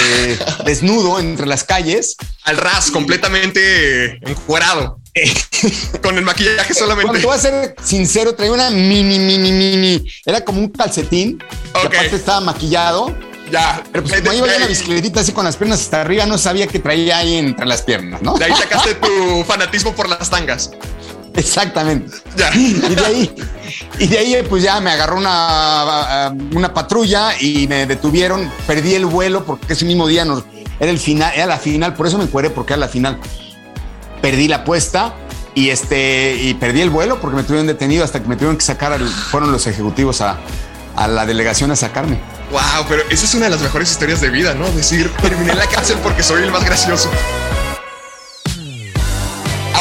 [0.65, 2.15] desnudo entre las calles.
[2.45, 5.01] Al ras, completamente encuerado.
[6.01, 7.19] Con el maquillaje Cuando solamente.
[7.19, 10.09] te voy a ser sincero, traía una mini, mini, mini.
[10.25, 11.43] Era como un calcetín.
[11.73, 11.83] Ok.
[11.83, 13.17] Y aparte estaba maquillado.
[13.51, 13.83] Ya.
[13.91, 16.67] Pero pues como iba en la bicicletita así con las piernas hasta arriba, no sabía
[16.67, 18.37] que traía ahí entre las piernas, ¿no?
[18.37, 20.71] de ahí sacaste tu fanatismo por las tangas.
[21.35, 22.15] Exactamente.
[22.37, 22.49] Ya.
[22.55, 23.35] Y de ahí,
[23.99, 28.51] y de ahí pues ya me agarró una, una patrulla y me detuvieron.
[28.67, 30.25] Perdí el vuelo porque ese mismo día
[30.79, 33.19] era el final, era la final, por eso me encueré porque era la final.
[34.21, 35.13] Perdí la apuesta
[35.53, 38.63] y este y perdí el vuelo porque me tuvieron detenido hasta que me tuvieron que
[38.63, 40.37] sacar, fueron los ejecutivos a,
[40.95, 42.19] a la delegación a sacarme.
[42.51, 44.69] Wow, pero esa es una de las mejores historias de vida, ¿no?
[44.71, 47.09] Decir, terminé la cárcel porque soy el más gracioso.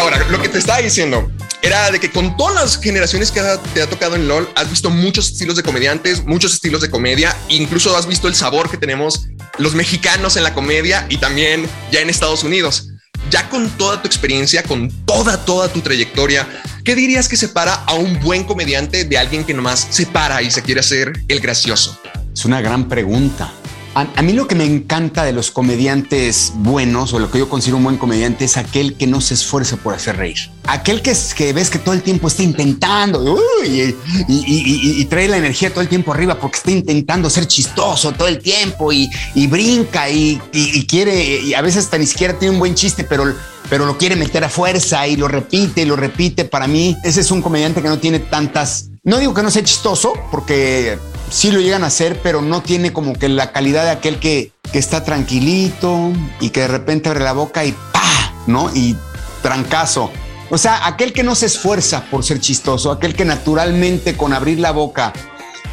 [0.00, 3.42] Ahora, lo que te estaba diciendo era de que con todas las generaciones que
[3.74, 7.36] te ha tocado en LOL, has visto muchos estilos de comediantes, muchos estilos de comedia,
[7.50, 9.26] incluso has visto el sabor que tenemos
[9.58, 12.88] los mexicanos en la comedia y también ya en Estados Unidos.
[13.30, 16.48] Ya con toda tu experiencia, con toda, toda tu trayectoria,
[16.82, 20.50] ¿qué dirías que separa a un buen comediante de alguien que nomás se para y
[20.50, 22.00] se quiere hacer el gracioso?
[22.32, 23.52] Es una gran pregunta.
[23.94, 27.78] A, mí lo que me encanta de los comediantes buenos o lo que yo considero
[27.78, 30.36] un buen comediante es aquel que no se esfuerza por hacer reír.
[30.68, 35.70] Aquel que, es- que ves que todo el tiempo está intentando y, trae la energía
[35.70, 39.10] todo el tiempo arriba porque está intentando ser chistoso todo el tiempo y,
[39.48, 40.40] brinca y
[40.88, 43.34] quiere, y a veces hasta ni siquiera tiene un buen chiste, pero,
[43.68, 46.44] pero lo quiere meter a fuerza y lo repite y lo repite.
[46.44, 48.89] Para mí, ese es un comediante que no tiene tantas.
[49.10, 50.96] No digo que no sea chistoso, porque
[51.32, 54.52] sí lo llegan a hacer, pero no tiene como que la calidad de aquel que,
[54.70, 58.32] que está tranquilito y que de repente abre la boca y ¡pa!
[58.46, 58.70] ¿no?
[58.72, 58.96] Y
[59.42, 60.12] trancazo.
[60.48, 64.60] O sea, aquel que no se esfuerza por ser chistoso, aquel que naturalmente con abrir
[64.60, 65.12] la boca,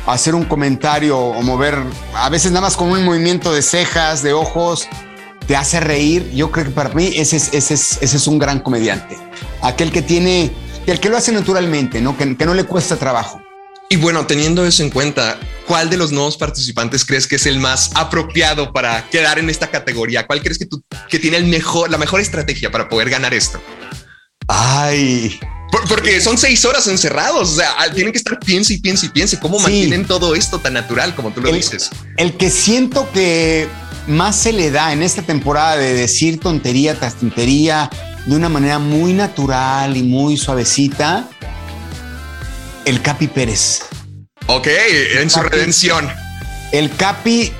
[0.07, 1.77] hacer un comentario o mover,
[2.15, 4.87] a veces nada más con un movimiento de cejas, de ojos,
[5.45, 6.31] te hace reír.
[6.33, 9.15] Yo creo que para mí ese es, ese es, ese es un gran comediante.
[9.61, 10.51] Aquel que tiene,
[10.91, 12.17] el que lo hace naturalmente, ¿no?
[12.17, 13.41] Que, que no le cuesta trabajo.
[13.89, 17.59] Y bueno, teniendo eso en cuenta, ¿cuál de los nuevos participantes crees que es el
[17.59, 20.27] más apropiado para quedar en esta categoría?
[20.27, 23.61] ¿Cuál crees que, tú, que tiene el mejor, la mejor estrategia para poder ganar esto?
[24.47, 25.39] Ay,
[25.71, 29.05] Por- porque son seis horas encerrados, o sea, ah, tienen que estar piense y piense
[29.07, 29.63] y piense cómo Sí.
[29.63, 31.89] mantienen todo esto tan natural como tú lo el, dices.
[32.15, 33.67] el que siento que
[34.07, 37.89] más se le da en esta temporada de decir tontería tras tontería
[38.27, 41.27] de una manera muy natural y muy suavecita,
[42.85, 43.81] el Capi Pérez.
[44.47, 44.67] Ok,
[45.19, 46.07] en su redención.
[46.71, 47.51] El Capi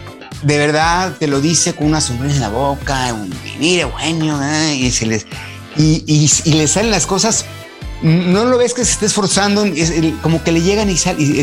[0.44, 4.72] de verdad te lo dice con una sonrisa en la boca, un, mire, bueno, ah,
[4.74, 5.26] y se les
[5.78, 7.46] y, y- y le salen las cosas.
[8.02, 11.42] No lo ves que se esté esforzando, es como que le llegan y, sal- y,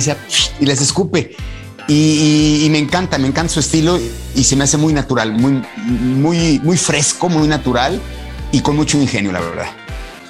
[0.60, 1.34] y les escupe.
[1.88, 3.98] Y, y- y me encanta, me encanta su estilo
[4.34, 8.00] y se me hace muy natural, muy, muy, muy fresco, muy natural
[8.54, 9.66] y con mucho ingenio, la verdad.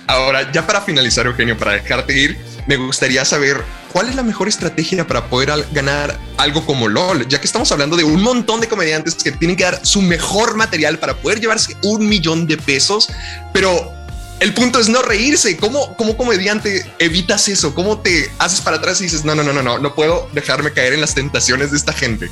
[0.07, 4.49] Ahora, ya para finalizar, Eugenio, para dejarte ir, me gustaría saber cuál es la mejor
[4.49, 8.61] estrategia para poder al- ganar algo como LOL, ya que estamos hablando de un montón
[8.63, 12.57] de comediantes que tienen que dar su mejor material para poder llevarse un millón de
[12.57, 13.11] pesos,
[13.53, 13.93] pero
[14.41, 15.57] el punto es no reírse.
[15.59, 17.75] ¿Cómo, como comediante evitas eso?
[17.75, 20.73] ¿Cómo te haces para atrás y dices, no, no, no, no, no, no puedo dejarme
[20.73, 22.31] caer en las tentaciones de esta gente?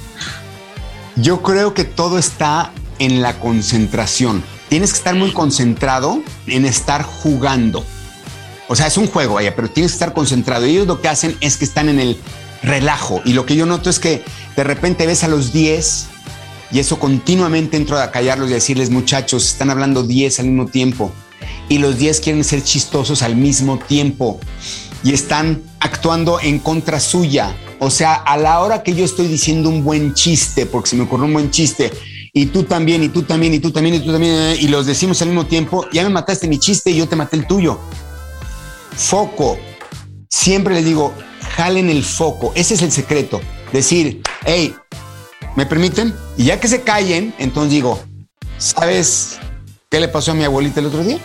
[1.17, 4.43] Yo creo que todo está en la concentración.
[4.73, 7.85] Tienes que estar muy concentrado en estar jugando.
[8.69, 10.67] O sea, es un juego, vaya, pero tienes que estar concentrado.
[10.67, 12.17] Y ellos lo que hacen es que están en el
[12.63, 13.21] relajo.
[13.27, 14.25] Y lo que yo noto es que
[14.57, 16.07] de repente ves a los 10
[16.71, 21.13] y eso continuamente entro a callarlos y decirles, muchachos, están hablando 10 al mismo tiempo.
[21.69, 24.41] Y los 10 quieren ser chistosos al mismo tiempo.
[25.05, 27.55] Y están actuando en contra suya.
[27.79, 31.03] O sea, a la hora que yo estoy diciendo un buen chiste, porque se me
[31.03, 31.93] ocurrió un buen chiste,
[32.33, 34.87] y tú también, y tú también, y tú también, y tú también, eh, y los
[34.87, 37.79] decimos al mismo tiempo, ya me mataste mi chiste y yo te maté el tuyo.
[38.97, 39.59] Foco.
[40.31, 41.13] Siempre les digo,
[41.57, 42.53] jalen el foco.
[42.55, 43.41] Ese es el secreto.
[43.73, 44.75] Decir, hey,
[45.57, 46.15] ¿me permiten?
[46.39, 48.03] Y ya que se callen, entonces digo,
[48.57, 49.39] ¿sabes
[49.91, 51.19] qué le pasó a mi abuelita el otro día?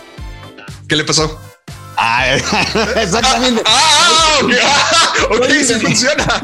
[0.86, 1.40] ¿Qué le pasó?
[2.00, 3.60] Ah, exactamente.
[3.66, 6.24] Ah, ok, ah, ok, sí funciona.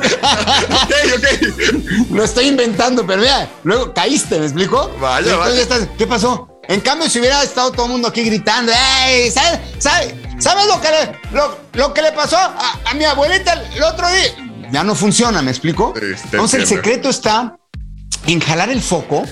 [0.83, 2.11] ok, ok.
[2.11, 4.91] Lo estoy inventando, pero mira, luego caíste, ¿me explico?
[5.01, 5.55] Vaya, vaya.
[5.55, 6.61] ya estás, ¿Qué pasó?
[6.67, 9.31] En cambio, si hubiera estado todo el mundo aquí gritando, ¡Ey!
[9.31, 13.53] ¿Sabes, sabes, ¿sabes lo, que le, lo, lo que le pasó a, a mi abuelita
[13.53, 14.71] el otro día?
[14.73, 15.95] Ya no funciona, ¿me explico?
[15.97, 17.57] Sí, Entonces el secreto está
[18.27, 19.25] en jalar el foco,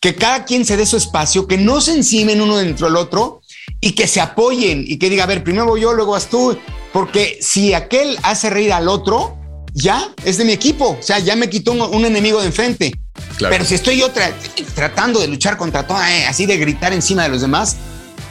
[0.00, 3.40] que cada quien se dé su espacio, que no se encimen uno dentro del otro
[3.80, 6.58] y que se apoyen y que diga, a ver, primero voy yo, luego vas tú,
[6.92, 9.38] porque si aquel hace reír al otro,
[9.74, 12.92] ya es de mi equipo, o sea, ya me quitó un, un enemigo de enfrente.
[13.36, 13.52] Claro.
[13.52, 14.32] Pero si estoy yo tra-
[14.74, 17.76] tratando de luchar contra todo, eh, así de gritar encima de los demás,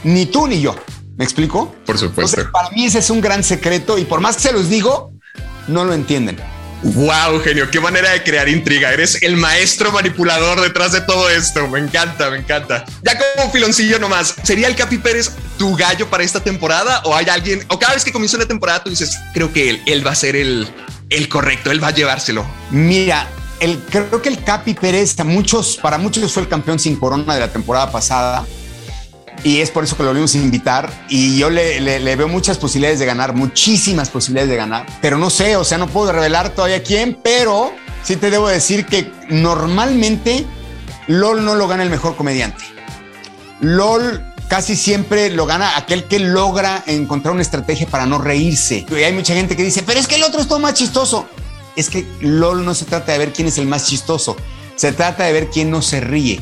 [0.04, 0.74] ni tú ni yo.
[1.16, 1.74] ¿Me explico?
[1.86, 2.40] Por supuesto.
[2.40, 5.12] Entonces, para mí ese es un gran secreto y por más que se los digo,
[5.66, 6.36] no lo entienden.
[6.82, 8.92] Wow, genio, qué manera de crear intriga.
[8.92, 11.66] Eres el maestro manipulador detrás de todo esto.
[11.66, 12.84] Me encanta, me encanta.
[13.02, 17.02] Ya como filoncillo nomás, ¿sería el Capi Pérez tu gallo para esta temporada?
[17.04, 20.06] ¿O hay alguien, o cada vez que comienza una temporada tú dices, creo que él,
[20.06, 20.68] va a ser el,
[21.10, 22.46] el correcto, él va a llevárselo?
[22.70, 23.28] Mira,
[23.90, 27.90] creo que el Capi Pérez, para muchos fue el campeón sin corona de la temporada
[27.90, 28.46] pasada
[29.44, 30.90] y es por eso que lo volvimos a invitar.
[31.08, 35.56] Y yo le, veo muchas posibilidades de ganar, muchísimas posibilidades de ganar, pero no sé,
[35.56, 37.72] o sea, no puedo revelar todavía quién, pero
[38.02, 40.46] sí te debo decir que normalmente
[41.06, 42.64] LOL no lo gana el mejor comediante.
[43.60, 48.86] LOL casi siempre lo gana aquel que logra encontrar una estrategia para no reírse.
[48.90, 51.28] Y hay mucha gente que dice, pero es que el otro es todo más chistoso.
[51.76, 54.36] Es que LOL no se trata de ver quién es el más chistoso,
[54.74, 56.40] se trata de ver quién no se ríe.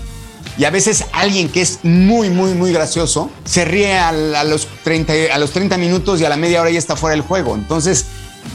[0.59, 4.13] Y a veces alguien que es muy, muy, muy gracioso se ríe a,
[4.45, 7.23] los 30, a los 30 minutos y a la media hora ya está fuera del
[7.23, 7.55] juego.
[7.55, 8.07] Entonces,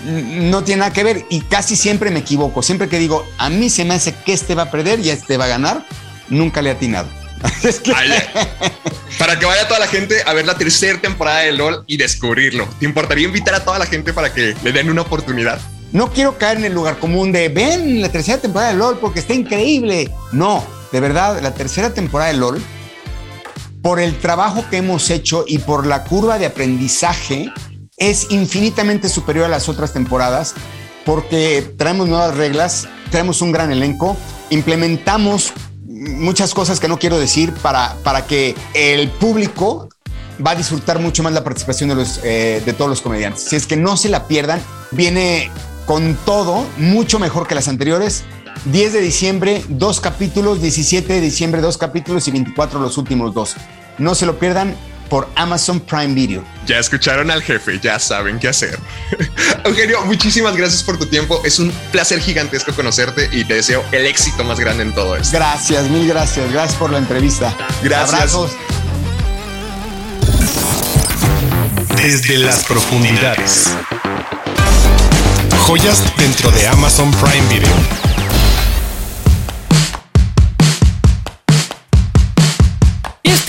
[0.06, 2.64] no tiene nada que ver y casi siempre me equivoco.
[2.64, 5.38] Siempre que digo, a mí se me hace que este va a perder y este
[5.38, 5.86] va a ganar,
[6.30, 7.10] nunca le he atinado.
[9.20, 12.68] para que vaya toda la gente a ver la tercera temporada de LOL y descubrirlo.
[12.80, 15.60] ¿Te importaría invitar a toda la gente para que le den una oportunidad?
[15.92, 19.20] No quiero caer en el lugar común de ven la tercera temporada de LOL porque
[19.20, 20.10] está increíble.
[20.32, 22.62] No, de verdad, la tercera temporada de LOL,
[23.82, 27.52] por el trabajo que hemos hecho y por la curva de aprendizaje,
[27.98, 30.56] es infinitamente superior a las otras temporadas
[31.06, 34.18] porque traemos nuevas reglas, traemos un gran elenco,
[34.50, 35.54] implementamos
[35.88, 39.90] muchas cosas que no quiero decir para, para que el público
[40.46, 43.44] va a disfrutar mucho más la participación de, los, eh, de todos los comediantes.
[43.44, 45.52] Si es que no se la pierdan, viene
[45.86, 48.24] con todo mucho mejor que las anteriores
[48.66, 53.56] 10 de diciembre, dos capítulos, 17 de diciembre, dos capítulos y 24 los últimos dos.
[53.98, 54.76] No se lo pierdan
[55.12, 56.42] por Amazon Prime Video.
[56.66, 58.80] Ya escucharon al jefe, ya saben qué hacer.
[59.66, 61.42] Eugenio, muchísimas gracias por tu tiempo.
[61.44, 65.38] Es un placer gigantesco conocerte y te deseo el éxito más grande en todo esto.
[65.38, 66.50] Gracias, mil gracias.
[66.54, 67.54] Gracias por la entrevista.
[67.84, 68.14] Gracias.
[68.14, 68.52] Abrazos.
[71.98, 73.70] Desde las profundidades.
[75.68, 78.11] Joyas dentro de Amazon Prime Video.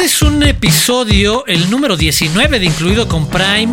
[0.02, 3.72] Este es un episodio, el número 19 de Incluido con Prime,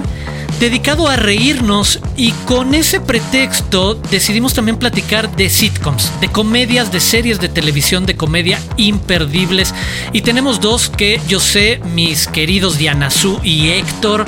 [0.60, 7.00] dedicado a reírnos y con ese pretexto decidimos también platicar de sitcoms, de comedias, de
[7.00, 9.74] series de televisión de comedia imperdibles.
[10.14, 14.28] Y tenemos dos que yo sé, mis queridos Diana Su y Héctor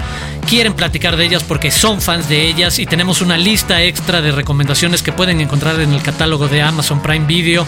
[0.49, 4.31] quieren platicar de ellas porque son fans de ellas y tenemos una lista extra de
[4.31, 7.67] recomendaciones que pueden encontrar en el catálogo de Amazon Prime Video.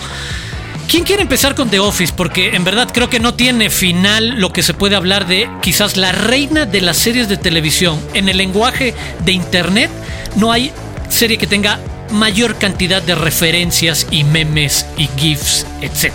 [0.87, 2.13] ¿Quién quiere empezar con The Office?
[2.15, 5.97] Porque en verdad creo que no tiene final lo que se puede hablar de quizás
[5.97, 7.99] la reina de las series de televisión.
[8.13, 8.93] En el lenguaje
[9.25, 9.89] de Internet
[10.35, 10.71] no hay
[11.09, 11.79] serie que tenga
[12.11, 16.13] mayor cantidad de referencias y memes y GIFs, etc.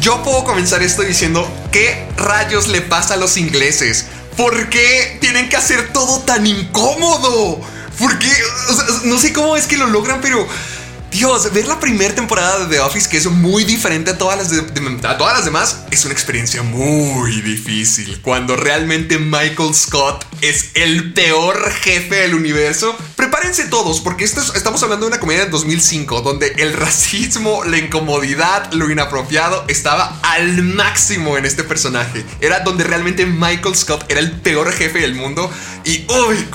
[0.00, 4.06] Yo puedo comenzar esto diciendo, ¿qué rayos le pasa a los ingleses?
[4.36, 7.60] ¿Por qué tienen que hacer todo tan incómodo?
[7.98, 8.28] ¿Por qué?
[9.04, 10.46] no sé cómo es que lo logran, pero
[11.16, 15.44] Dios, ver la primera temporada de The Office, que es muy diferente a todas las,
[15.46, 18.20] demás, es una experiencia muy difícil.
[18.20, 25.06] Cuando realmente Michael Scott es el peor jefe del universo, prepárense todos, porque estamos hablando
[25.06, 31.38] de una comedia de 2005, donde el racismo, la incomodidad, lo inapropiado estaba al máximo
[31.38, 32.26] en este personaje.
[32.42, 35.50] Era donde realmente Michael Scott era el peor jefe del mundo.
[35.82, 36.46] Y, uy,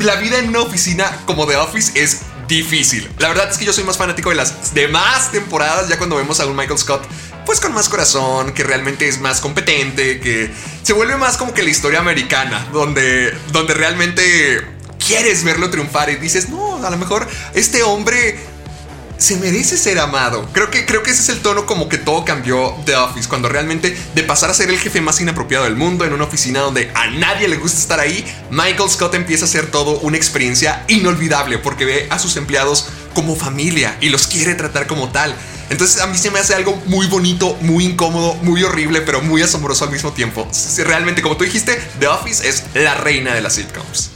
[0.00, 3.08] la vida en una oficina como The Office es difícil.
[3.18, 6.40] La verdad es que yo soy más fanático de las demás temporadas, ya cuando vemos
[6.40, 7.04] a un Michael Scott,
[7.44, 10.50] pues con más corazón, que realmente es más competente, que
[10.82, 14.66] se vuelve más como que la historia americana, donde, donde realmente
[15.06, 18.38] quieres verlo triunfar y dices, no, a lo mejor este hombre
[19.24, 20.46] se merece ser amado.
[20.52, 23.48] Creo que, creo que ese es el tono como que todo cambió de Office, cuando
[23.48, 26.90] realmente de pasar a ser el jefe más inapropiado del mundo en una oficina donde
[26.94, 31.56] a nadie le gusta estar ahí, Michael Scott empieza a ser todo una experiencia inolvidable
[31.56, 35.34] porque ve a sus empleados como familia y los quiere tratar como tal.
[35.70, 39.40] Entonces a mí se me hace algo muy bonito, muy incómodo, muy horrible, pero muy
[39.40, 40.46] asombroso al mismo tiempo.
[40.84, 44.10] Realmente, como tú dijiste, The Office es la reina de las sitcoms.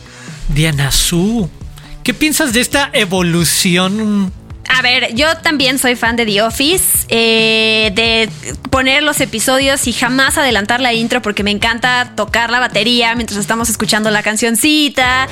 [0.49, 1.49] Diana Su,
[2.03, 4.33] ¿qué piensas de esta evolución
[4.79, 8.31] a ver, yo también soy fan de The Office, eh, de
[8.71, 13.41] poner los episodios y jamás adelantar la intro porque me encanta tocar la batería mientras
[13.41, 15.27] estamos escuchando la cancioncita.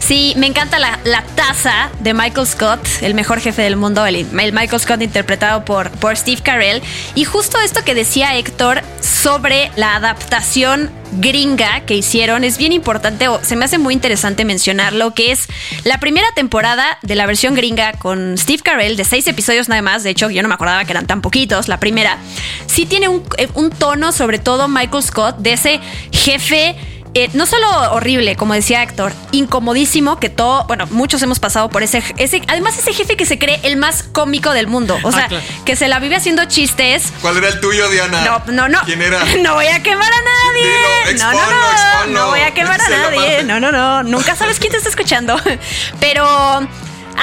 [0.00, 4.16] Sí, me encanta la, la taza de Michael Scott, el mejor jefe del mundo, el,
[4.16, 6.82] el Michael Scott interpretado por, por Steve Carell.
[7.14, 13.28] Y justo esto que decía Héctor sobre la adaptación gringa que hicieron es bien importante,
[13.28, 15.46] o se me hace muy interesante mencionarlo, que es
[15.84, 20.02] la primera temporada de la versión gringa con Steve Carell, de seis episodios nada más,
[20.02, 22.18] de hecho yo no me acordaba que eran tan poquitos, la primera,
[22.66, 23.22] sí tiene un,
[23.54, 25.80] un tono, sobre todo Michael Scott, de ese
[26.12, 26.76] jefe
[27.14, 31.82] eh, no solo horrible, como decía Héctor, incomodísimo, que todo, bueno, muchos hemos pasado por
[31.82, 35.12] ese, ese, además ese jefe que se cree el más cómico del mundo, o Ah,
[35.12, 35.44] sea, claro.
[35.64, 37.12] que se la vive haciendo chistes.
[37.20, 38.20] ¿Cuál era el tuyo, Diana?
[38.24, 38.80] No, no, no.
[38.84, 39.24] ¿Quién era?
[39.42, 41.12] No voy a quemar a nadie.
[41.12, 42.12] Dilo, no, no, no.
[42.12, 43.42] No voy a quemar a nadie.
[43.44, 44.02] No, no, no.
[44.02, 45.36] Nunca sabes quién te está escuchando.
[46.00, 46.24] Pero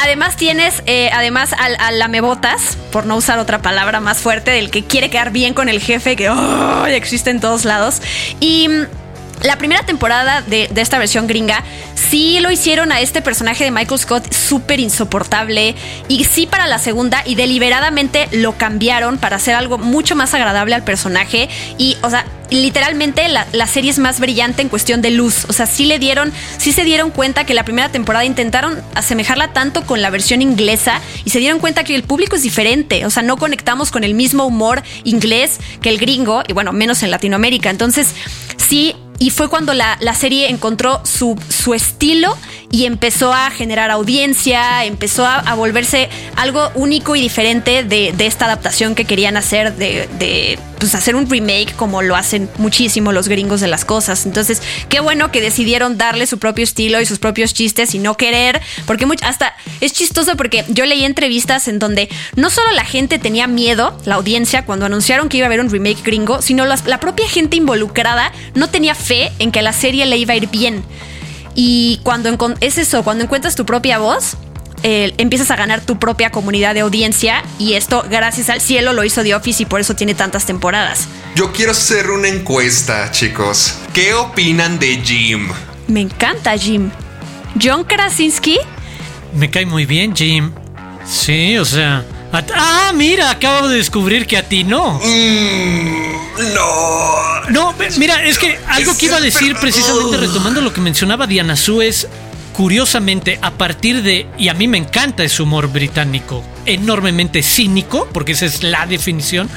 [0.01, 4.69] además tienes, eh, además al, al lamebotas, por no usar otra palabra más fuerte, del
[4.71, 8.01] que quiere quedar bien con el jefe, que oh, existe en todos lados.
[8.39, 8.69] Y
[9.41, 11.63] la primera temporada de, de esta versión gringa
[11.95, 15.75] sí lo hicieron a este personaje de Michael Scott súper insoportable
[16.07, 20.75] y sí para la segunda y deliberadamente lo cambiaron para hacer algo mucho más agradable
[20.75, 25.11] al personaje y o sea literalmente la, la serie es más brillante en cuestión de
[25.11, 25.45] luz.
[25.49, 29.53] O sea sí le dieron sí se dieron cuenta que la primera temporada intentaron asemejarla
[29.53, 33.05] tanto con la versión inglesa y se dieron cuenta que el público es diferente.
[33.05, 37.03] O sea no conectamos con el mismo humor inglés que el gringo y bueno menos
[37.03, 37.69] en Latinoamérica.
[37.69, 38.13] Entonces
[38.57, 42.37] sí y fue cuando la, la serie encontró su, su estilo
[42.71, 48.93] y empezó a generar audiencia, empezó a, volverse algo único y diferente de, esta adaptación
[48.93, 53.67] que querían hacer, de, pues hacer un remake como lo hacen muchísimo los gringos de
[53.67, 54.25] las cosas.
[54.25, 58.17] Entonces, qué bueno que decidieron darle su propio estilo y sus propios chistes y no
[58.17, 62.83] querer, porque much- hasta es chistoso porque yo leí entrevistas en donde no solo la
[62.85, 66.65] gente tenía miedo, la audiencia, cuando anunciaron que iba a haber un remake gringo, sino
[66.65, 70.49] la propia gente involucrada no tenía fe en que la serie le iba a ir
[70.49, 70.83] bien.
[71.59, 72.29] Y cuando
[72.61, 74.37] es eso, cuando encuentras tu propia voz,
[74.83, 79.03] eh, empiezas a ganar tu propia comunidad de audiencia y esto, gracias al cielo, lo
[79.03, 81.07] hizo The Office y por eso tiene tantas temporadas.
[81.35, 83.79] Yo quiero hacer una encuesta, chicos.
[83.91, 85.49] ¿Qué opinan de Jim?
[85.87, 86.91] Me encanta Jim.
[87.59, 88.59] John Krasinski,
[89.33, 90.51] Me cae muy bien, Jim.
[91.07, 92.05] Sí, o sea.
[92.31, 94.99] A- ah, mira, acabo de descubrir que a ti no.
[95.03, 97.49] Mm, no.
[97.49, 101.55] No, mira, es que algo que iba a decir precisamente retomando lo que mencionaba Diana
[101.55, 102.07] Su es
[102.53, 108.33] curiosamente a partir de y a mí me encanta ese humor británico enormemente cínico porque
[108.33, 109.49] esa es la definición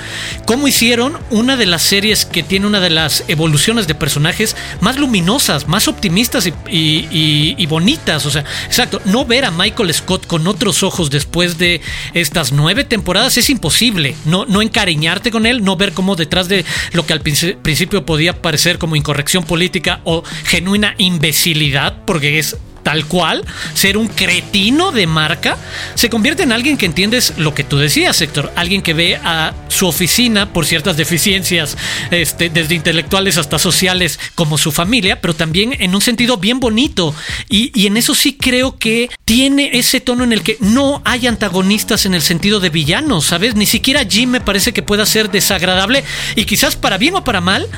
[0.46, 4.99] cómo hicieron una de las series que tiene una de las evoluciones de personajes más
[4.99, 10.83] luminosas más optimistas y, bonitas o sea exacto no ver a Michael Scott con otros
[10.83, 11.81] ojos después de
[12.14, 16.64] estas nueve temporadas es imposible no no encariñarte con él no ver cómo detrás de
[16.92, 22.57] lo que al princi- principio podía parecer como incorrección política o genuina imbecilidad porque es
[22.82, 25.56] tal cual, ser un cretino de marca,
[25.94, 28.52] se convierte en alguien que entiendes lo que tú decías, Héctor.
[28.56, 31.76] Alguien que ve a su oficina por ciertas deficiencias,
[32.10, 37.14] este, desde intelectuales hasta sociales, como su familia, pero también en un sentido bien bonito.
[37.48, 41.26] Y, y en eso sí creo que tiene ese tono en el que no hay
[41.26, 43.54] antagonistas en el sentido de villanos, ¿sabes?
[43.54, 46.04] Ni siquiera Jim me parece que pueda ser desagradable
[46.36, 47.68] y quizás para bien o para mal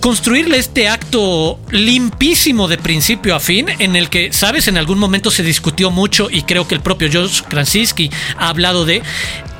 [0.00, 5.30] construirle este acto limpísimo de principio a fin, en el que, sabes, en algún momento
[5.30, 9.02] se discutió mucho y creo que el propio George Krasinski ha hablado de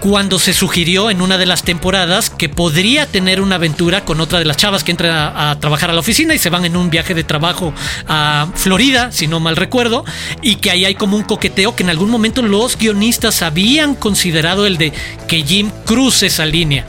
[0.01, 4.39] cuando se sugirió en una de las temporadas que podría tener una aventura con otra
[4.39, 6.75] de las chavas que entra a, a trabajar a la oficina y se van en
[6.75, 7.75] un viaje de trabajo
[8.09, 10.07] a Florida, si no mal recuerdo,
[10.41, 14.67] y que ahí hay como un coqueteo que en algún momento los guionistas habían considerado
[14.67, 14.95] el de
[15.29, 16.87] que Jim cruce esa línea.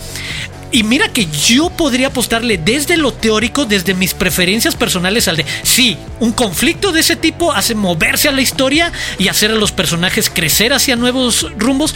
[0.72, 5.46] Y mira que yo podría apostarle desde lo teórico, desde mis preferencias personales al de,
[5.64, 9.72] sí, un conflicto de ese tipo hace moverse a la historia y hacer a los
[9.72, 11.94] personajes crecer hacia nuevos rumbos.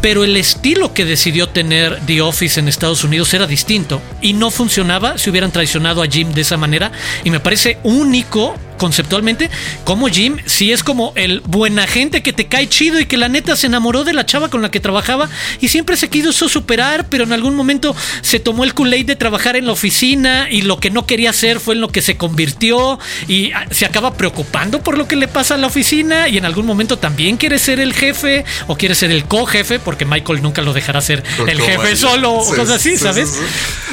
[0.00, 4.50] Pero el estilo que decidió tener The Office en Estados Unidos era distinto y no
[4.50, 6.92] funcionaba si hubieran traicionado a Jim de esa manera.
[7.24, 9.50] Y me parece único conceptualmente
[9.84, 13.28] como Jim sí es como el buen agente que te cae chido y que la
[13.28, 15.28] neta se enamoró de la chava con la que trabajaba
[15.60, 19.56] y siempre se quiso superar, pero en algún momento se tomó el Kool-Aid de trabajar
[19.56, 22.98] en la oficina y lo que no quería hacer fue en lo que se convirtió
[23.26, 26.44] y ah, se acaba preocupando por lo que le pasa a la oficina y en
[26.44, 30.62] algún momento también quiere ser el jefe o quiere ser el co-jefe porque Michael nunca
[30.62, 33.28] lo dejará ser el jefe solo o cosas así, sí, ¿sabes?
[33.30, 33.38] sí.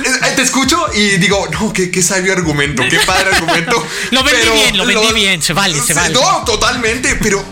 [0.05, 3.85] Eh, Te escucho y digo, no, qué, qué sabio argumento, qué padre argumento.
[4.11, 6.13] Lo vendí pero bien, lo vendí bien, se vale, se vale.
[6.13, 7.43] No, totalmente, pero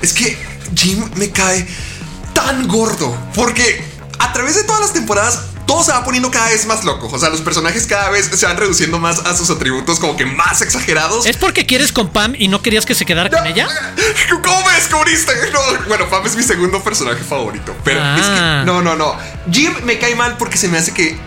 [0.00, 0.38] es que
[0.76, 1.66] Jim me cae
[2.34, 3.82] tan gordo porque
[4.18, 7.08] a través de todas las temporadas todo se va poniendo cada vez más loco.
[7.12, 10.24] O sea, los personajes cada vez se van reduciendo más a sus atributos como que
[10.24, 11.26] más exagerados.
[11.26, 13.68] ¿Es porque quieres con Pam y no querías que se quedara con ella?
[14.42, 15.32] ¿Cómo me descubriste?
[15.52, 17.76] No, bueno, Pam es mi segundo personaje favorito.
[17.84, 18.62] Pero es que Ah.
[18.64, 19.14] no, no, no.
[19.52, 21.18] Jim me cae mal porque se me hace que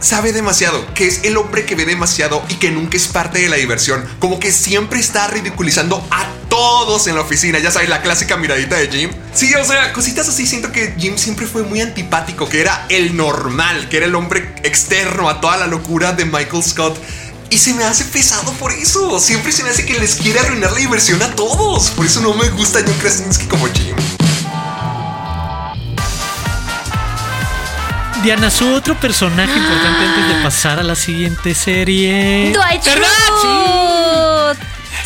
[0.00, 3.48] sabe demasiado, que es el hombre que ve demasiado y que nunca es parte de
[3.48, 4.04] la diversión.
[4.18, 7.58] Como que siempre está ridiculizando a todos en la oficina.
[7.58, 9.10] Ya sabes, la clásica miradita de Jim.
[9.34, 10.46] Sí, o sea, cositas así.
[10.46, 14.54] Siento que Jim siempre fue muy antipático, que era el normal, que era el hombre
[14.62, 16.98] externo a toda la locura de Michael Scott.
[17.50, 19.18] Y se me hace pesado por eso.
[19.18, 21.90] Siempre se me hace que les quiere arruinar la diversión a todos.
[21.90, 23.96] Por eso no me gusta John Krasinski como Jim.
[28.22, 32.52] Diana, su otro personaje importante antes de pasar a la siguiente serie.
[32.52, 32.82] Dwight.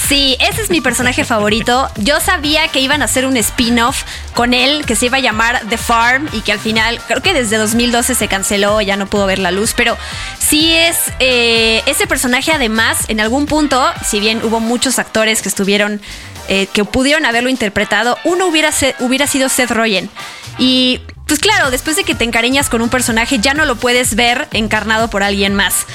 [0.08, 1.90] Sí, ese es mi personaje favorito.
[1.96, 4.02] Yo sabía que iban a hacer un spin-off
[4.34, 7.34] con él que se iba a llamar The Farm y que al final, creo que
[7.34, 9.96] desde 2012 se canceló, ya no pudo ver la luz, pero
[10.38, 15.48] sí es eh, ese personaje además, en algún punto, si bien hubo muchos actores que
[15.48, 16.00] estuvieron,
[16.48, 20.10] eh, que pudieron haberlo interpretado, uno hubiera, hubiera sido Seth Rogen.
[20.58, 21.00] Y
[21.32, 24.48] pues claro, después de que te encariñas con un personaje, ya no lo puedes ver
[24.52, 25.86] encarnado por alguien más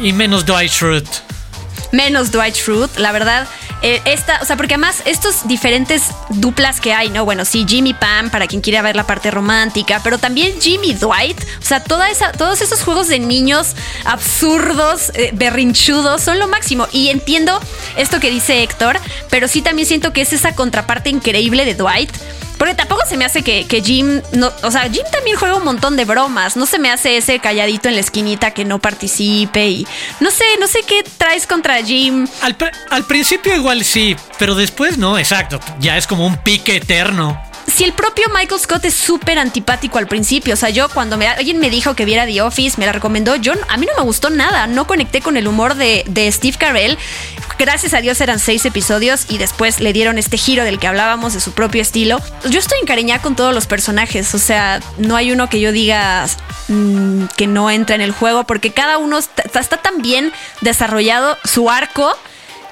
[0.00, 1.08] Y menos Dwight Schrute.
[1.92, 3.46] menos Dwight Schrute, la verdad.
[3.82, 7.24] eh, esta, o sea, porque además estos diferentes duplas que hay, ¿no?
[7.24, 11.40] Bueno, sí, Jimmy Pam, para quien quiera ver la parte romántica, pero también Jimmy Dwight,
[11.40, 16.88] o sea, toda esa, todos esos juegos de niños absurdos, eh, berrinchudos, son lo máximo.
[16.90, 17.60] Y entiendo
[17.96, 18.98] esto que dice Héctor,
[19.30, 22.10] pero sí también siento que es esa contraparte increíble de Dwight.
[22.58, 25.64] Porque tampoco se me hace que, que Jim, no, o sea, Jim también juega un
[25.64, 26.56] montón de bromas.
[26.56, 29.86] No se me hace ese calladito en la esquinita que no participe y
[30.20, 32.26] no sé, no sé qué traes contra Jim.
[32.42, 35.58] Al, pr- al principio igual sí, pero después no, exacto.
[35.80, 37.40] Ya es como un pique eterno.
[37.66, 41.26] Si el propio Michael Scott es súper antipático al principio, o sea, yo cuando me,
[41.26, 44.04] alguien me dijo que viera The Office, me la recomendó, yo a mí no me
[44.04, 46.98] gustó nada, no conecté con el humor de, Steve Carell.
[47.58, 51.34] Gracias a Dios eran seis episodios y después le dieron este giro del que hablábamos
[51.34, 52.20] de su propio estilo.
[52.48, 56.26] Yo estoy encariñada con todos los personajes, o sea, no hay uno que yo diga
[56.68, 61.38] mm, que no entra en el juego porque cada uno está, está tan bien desarrollado
[61.44, 62.16] su arco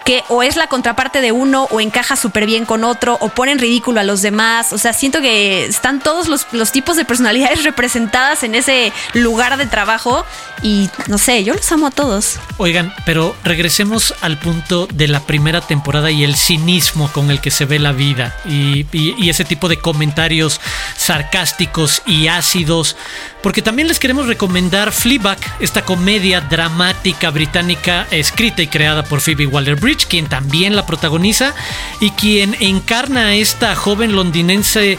[0.05, 3.53] que o es la contraparte de uno o encaja súper bien con otro o pone
[3.53, 4.73] en ridículo a los demás.
[4.73, 9.57] O sea, siento que están todos los, los tipos de personalidades representadas en ese lugar
[9.57, 10.25] de trabajo
[10.63, 12.37] y no sé, yo los amo a todos.
[12.59, 17.51] Oigan, pero regresemos al punto de la primera temporada y el cinismo con el que
[17.51, 20.61] se ve la vida y- y ese tipo de comentarios
[20.97, 22.97] sarcásticos y ácidos,
[23.43, 29.47] porque también les queremos recomendar Fleabag, esta comedia dramática británica escrita y creada por Phoebe
[29.47, 31.55] Waller-Bridge, quien también la protagoniza
[32.01, 34.99] y quien encarna a esta joven londinense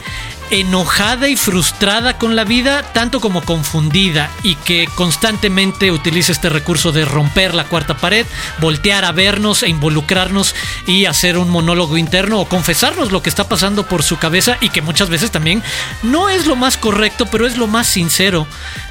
[0.53, 6.91] enojada y frustrada con la vida, tanto como confundida, y que constantemente utiliza este recurso
[6.91, 8.27] de romper la cuarta pared,
[8.59, 10.53] voltear a vernos e involucrarnos
[10.85, 14.69] y hacer un monólogo interno o confesarnos lo que está pasando por su cabeza y
[14.69, 15.63] que muchas veces también
[16.03, 18.47] no es lo más correcto, pero es lo más sincero.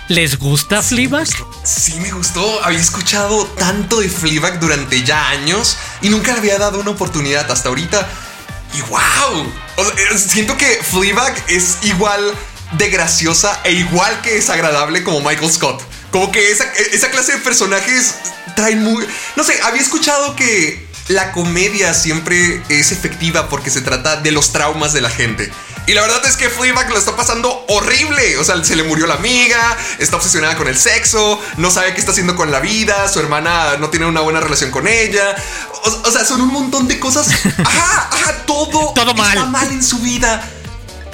[0.08, 1.28] ¿Les gusta Fleabag?
[1.64, 2.62] Sí, me gustó.
[2.64, 7.50] Había escuchado tanto de Fleabag durante ya años y nunca le había dado una oportunidad
[7.50, 8.08] hasta ahorita.
[8.72, 12.34] Y wow, eh, siento que Fleabag es igual
[12.72, 15.82] de graciosa e igual que es agradable como Michael Scott.
[16.10, 18.14] Como que esa, esa clase de personajes
[18.56, 19.06] traen muy...
[19.36, 24.52] No sé, había escuchado que la comedia siempre es efectiva porque se trata de los
[24.52, 25.50] traumas de la gente.
[25.86, 28.38] Y la verdad es que Fleabag lo está pasando horrible.
[28.38, 32.00] O sea, se le murió la amiga, está obsesionada con el sexo, no sabe qué
[32.00, 35.34] está haciendo con la vida, su hermana no tiene una buena relación con ella.
[35.84, 37.28] O, o sea, son un montón de cosas.
[37.64, 39.36] Ajá, ajá, todo, Todo mal.
[39.36, 40.48] está mal en su vida.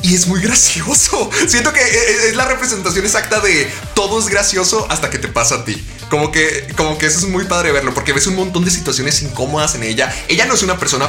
[0.03, 1.31] Y es muy gracioso.
[1.49, 5.57] Siento que eh, es la representación exacta de todo es gracioso hasta que te pasa
[5.57, 5.83] a ti.
[6.09, 9.23] Como que, como que eso es muy padre verlo porque ves un montón de situaciones
[9.23, 10.15] incómodas en ella.
[10.29, 11.09] Ella no es una persona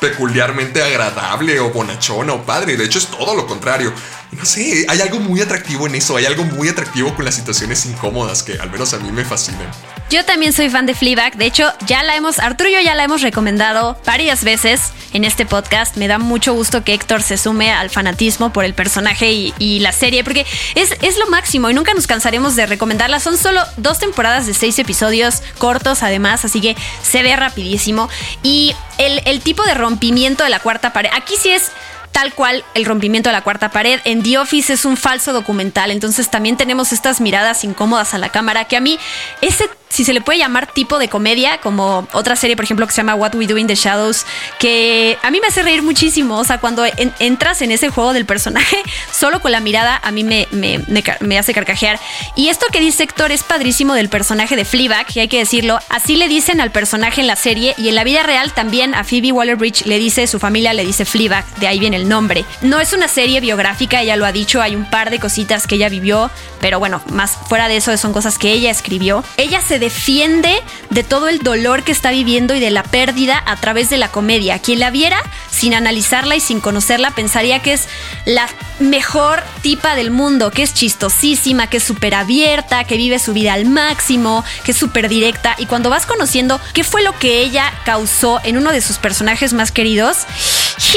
[0.00, 2.76] peculiarmente agradable o bonachona o padre.
[2.76, 3.92] De hecho, es todo lo contrario.
[4.32, 6.16] No sé, hay algo muy atractivo en eso.
[6.16, 9.70] Hay algo muy atractivo con las situaciones incómodas que al menos a mí me fascinan.
[10.10, 11.36] Yo también soy fan de Fleabag.
[11.36, 15.24] De hecho, ya la hemos, Arturo y yo ya la hemos recomendado varias veces en
[15.24, 15.96] este podcast.
[15.96, 19.80] Me da mucho gusto que Héctor se sume al fanatismo por el personaje y, y
[19.80, 23.18] la serie, porque es, es lo máximo y nunca nos cansaremos de recomendarla.
[23.20, 28.08] Son solo dos temporadas de seis episodios cortos, además, así que se ve rapidísimo.
[28.42, 31.72] Y el, el tipo de rompimiento de la cuarta pared, aquí sí es
[32.16, 34.00] tal cual el rompimiento de la cuarta pared.
[34.06, 38.30] En The Office es un falso documental, entonces también tenemos estas miradas incómodas a la
[38.30, 38.98] cámara que a mí
[39.42, 42.92] ese si se le puede llamar tipo de comedia, como otra serie, por ejemplo, que
[42.92, 44.26] se llama What We Do in the Shadows,
[44.58, 46.38] que a mí me hace reír muchísimo.
[46.38, 46.84] O sea, cuando
[47.18, 48.76] entras en ese juego del personaje,
[49.12, 51.98] solo con la mirada a mí me, me, hace carcajear.
[52.34, 55.78] Y esto que dice Héctor es padrísimo del personaje de Fleabag, y hay que decirlo,
[55.88, 59.04] así le dicen al personaje en la serie y en la vida real también a
[59.04, 62.44] Phoebe Waller-Bridge le dice, su familia le dice Fleabag, de ahí viene el nombre.
[62.62, 65.76] No es una serie biográfica, ella lo ha dicho, hay un par de cositas que
[65.76, 66.30] ella vivió,
[66.60, 69.24] pero bueno, más fuera de eso son cosas que ella escribió.
[69.36, 73.56] Ella se defiende de todo el dolor que está viviendo y de la pérdida a
[73.56, 74.58] través de la comedia.
[74.58, 77.88] Quien la viera sin analizarla y sin conocerla pensaría que es
[78.24, 78.48] la
[78.78, 83.54] mejor tipa del mundo, que es chistosísima, que es súper abierta, que vive su vida
[83.54, 85.54] al máximo, que es súper directa.
[85.58, 89.52] Y cuando vas conociendo qué fue lo que ella causó en uno de sus personajes
[89.52, 90.18] más queridos,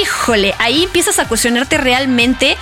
[0.02, 2.58] híjole, ahí empiezas a cuestionarte realmente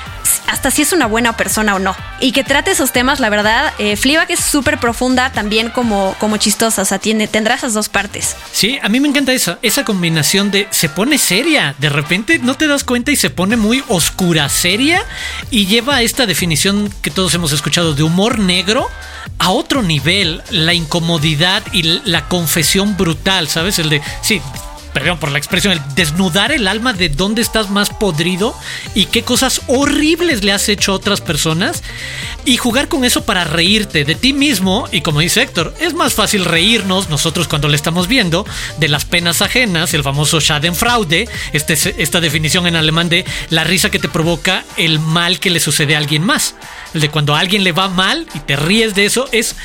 [0.48, 1.96] hasta si es una buena persona o no.
[2.20, 3.96] Y que trate esos temas, la verdad, eh,
[4.28, 8.36] que es súper profunda también como, como chistosa, o sea, tiene, tendrá esas dos partes.
[8.52, 12.56] Sí, a mí me encanta esa, esa combinación de se pone seria, de repente no
[12.56, 15.04] te das cuenta y se pone muy oscura, seria,
[15.52, 18.90] y lleva esta definición que todos hemos escuchado de humor negro
[19.40, 23.80] a otro nivel, la incomodidad y la confesión brutal, ¿sabes?
[23.80, 24.42] El de, sí,
[24.98, 28.56] perdón por la expresión, el desnudar el alma de dónde estás más podrido
[28.96, 31.84] y qué cosas horribles le has hecho a otras personas
[32.46, 36.16] y jugar con eso para reírte de ti mismo y como dice Héctor, es más
[36.16, 38.44] fácil reírnos nosotros cuando le estamos viendo
[38.80, 43.92] de las penas ajenas, el famoso Schadenfreude, este, esta definición en alemán de la risa
[43.92, 46.56] que te provoca el mal que le sucede a alguien más.
[46.96, 49.58] El de cuando a alguien le va mal y te ríes de eso es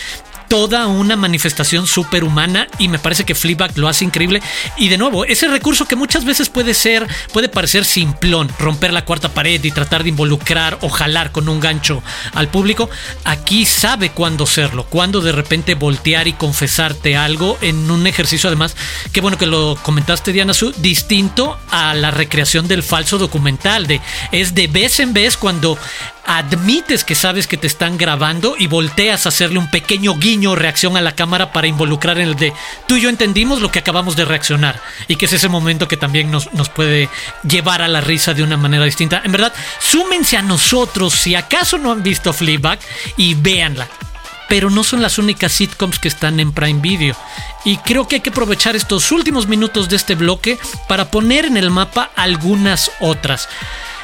[0.53, 4.42] toda una manifestación superhumana y me parece que Fleabag lo hace increíble.
[4.76, 9.07] Y de nuevo, ese recurso que muchas veces puede ser, puede parecer simplón, romper la
[9.07, 12.03] cuarta pared y tratar de involucrar o jalar con un gancho
[12.34, 12.90] al público,
[13.24, 18.76] aquí sabe cuándo serlo, cuándo de repente voltear y confesarte algo en un ejercicio además,
[19.11, 24.03] qué bueno que lo comentaste Diana Su, distinto a la recreación del falso documental, de
[24.32, 25.78] es de vez en vez cuando
[26.24, 30.96] admites que sabes que te están grabando y volteas a hacerle un pequeño guiño reacción
[30.96, 32.52] a la cámara para involucrar en el de
[32.86, 35.96] tú y yo entendimos lo que acabamos de reaccionar y que es ese momento que
[35.96, 37.08] también nos, nos puede
[37.48, 39.22] llevar a la risa de una manera distinta.
[39.24, 42.78] En verdad, súmense a nosotros si acaso no han visto Fleabag
[43.16, 43.88] y véanla.
[44.48, 47.16] Pero no son las únicas sitcoms que están en Prime Video.
[47.64, 50.58] Y creo que hay que aprovechar estos últimos minutos de este bloque
[50.88, 53.48] para poner en el mapa algunas otras.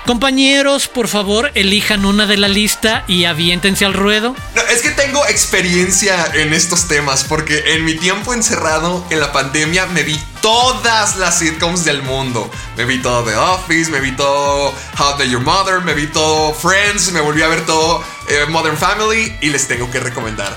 [0.06, 4.34] Compañeros, por favor, elijan una de la lista y aviéntense al ruedo.
[4.70, 9.86] es que tengo experiencia en estos temas porque en mi tiempo encerrado en la pandemia
[9.86, 12.50] me vi todas las sitcoms del mundo.
[12.76, 16.54] Me vi todo The Office, me vi todo How I Your Mother, me vi todo
[16.54, 20.56] Friends, me volví a ver todo eh, Modern Family y les tengo que recomendar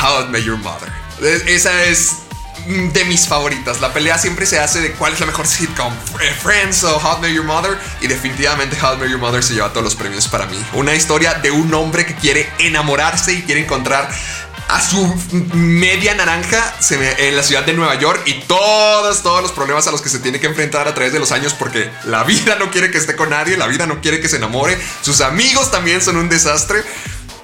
[0.00, 0.90] How Met Your Mother.
[1.46, 2.16] Esa es
[2.66, 3.80] de mis favoritas.
[3.80, 5.92] La pelea siempre se hace de cuál es la mejor sitcom,
[6.42, 7.78] Friends o How I Your Mother.
[8.00, 10.62] Y definitivamente How I Your Mother se lleva todos los premios para mí.
[10.74, 14.08] Una historia de un hombre que quiere enamorarse y quiere encontrar
[14.68, 15.14] a su
[15.52, 16.74] media naranja
[17.18, 20.18] en la ciudad de Nueva York y todos, todos los problemas a los que se
[20.18, 23.14] tiene que enfrentar a través de los años porque la vida no quiere que esté
[23.14, 26.82] con nadie, la vida no quiere que se enamore, sus amigos también son un desastre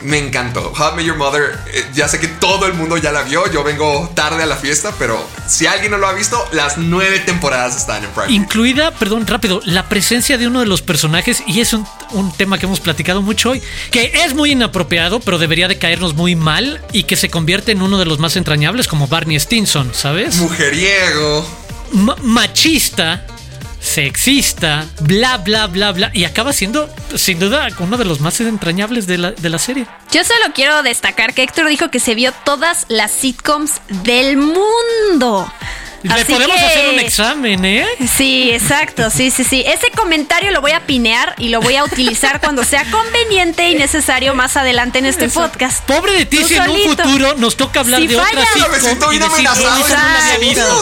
[0.03, 0.73] me encantó.
[0.73, 3.65] How I Your Mother, eh, ya sé que todo el mundo ya la vio, yo
[3.65, 7.77] vengo tarde a la fiesta, pero si alguien no lo ha visto, las nueve temporadas
[7.77, 8.33] están en Prime.
[8.33, 12.59] Incluida, perdón, rápido, la presencia de uno de los personajes, y es un, un, tema
[12.59, 16.81] que hemos platicado mucho hoy, que es muy inapropiado, pero debería de caernos muy mal,
[16.93, 20.37] y que se convierte en uno de los más entrañables, como Barney Stinson, ¿sabes?
[20.37, 21.47] Mujeriego.
[22.23, 23.25] machista
[23.89, 26.11] sexista, bla, bla, bla, bla.
[26.13, 29.87] Y acaba siendo, sin duda, uno de los más entrañables de la, de la serie.
[30.13, 35.51] Yo solo quiero destacar que Héctor dijo que se vio todas las sitcoms del mundo.
[36.03, 37.87] Le podemos hacer un examen, ¿eh?
[38.17, 39.65] Sí, exacto, sí, sí, sí.
[39.67, 43.75] Ese comentario lo voy a pinear y lo voy a utilizar cuando sea conveniente y
[43.75, 45.85] necesario más adelante en este podcast.
[45.85, 48.73] Pobre de ti, si en un futuro nos toca hablar de otra sitcom.
[48.73, 49.85] Me siento bien amenazado.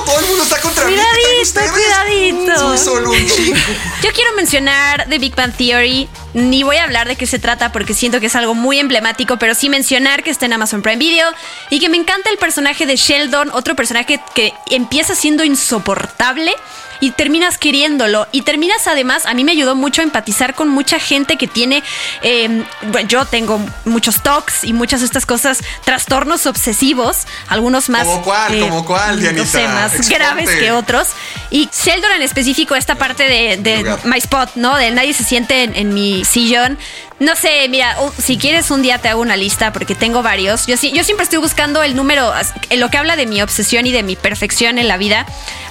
[0.05, 1.69] Todo el mundo está contra cuidadito, mí.
[1.73, 3.59] Cuidadito, solo un chico.
[4.03, 6.09] Yo quiero mencionar The Big Bang Theory.
[6.37, 9.39] Ni voy a hablar de qué se trata porque siento que es algo muy emblemático,
[9.39, 11.27] pero sí mencionar que está en Amazon Prime Video
[11.71, 16.53] y que me encanta el personaje de Sheldon, otro personaje que empieza siendo insoportable
[17.01, 18.27] y terminas queriéndolo.
[18.33, 21.83] Y terminas además, a mí me ayudó mucho a empatizar con mucha gente que tiene,
[22.23, 22.65] em,
[23.09, 28.05] yo tengo muchos talks y muchas de estas cosas, trastornos obsesivos, algunos más...
[28.05, 28.55] ¿Como cuál?
[28.55, 31.09] Eh, ¿Como cuál, No sé, más graves que otros.
[31.51, 34.77] Y Sheldon en específico, esta parte de, My Spot, ¿no?
[34.77, 36.79] De nadie se siente en, mi sillón.
[37.19, 40.67] No sé, mira, si quieres un día te hago una lista porque tengo varios.
[40.67, 42.31] Yo, sí, yo siempre estoy buscando el número,
[42.69, 45.25] en lo que habla de mi obsesión y de mi perfección en la vida.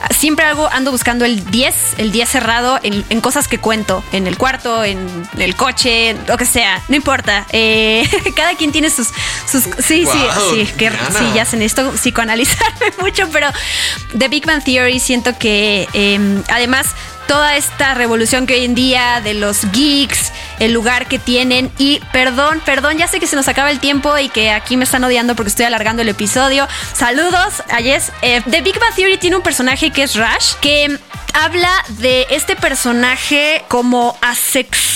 [0.09, 4.25] Siempre algo ando buscando el 10, el 10 cerrado en, en cosas que cuento, en
[4.25, 7.45] el cuarto, en el coche, lo que sea, no importa.
[7.51, 9.09] Eh, cada quien tiene sus...
[9.47, 10.13] sus sí, Wow,
[10.51, 13.49] sí, sí, que, sí, ya sé, necesito psicoanalizarme mucho, pero
[14.17, 16.87] The Big Bang Theory siento que eh, además
[17.27, 22.01] toda esta revolución que hoy en día de los geeks, el lugar que tienen y
[22.11, 25.03] perdón, perdón, ya sé que se nos acaba el tiempo y que aquí me están
[25.03, 26.67] odiando porque estoy alargando el episodio.
[26.93, 28.11] Saludos a Jess.
[28.21, 30.97] Eh, The Big Bang Theory tiene un personaje que es Rush, que
[31.35, 34.95] habla de este personaje como asex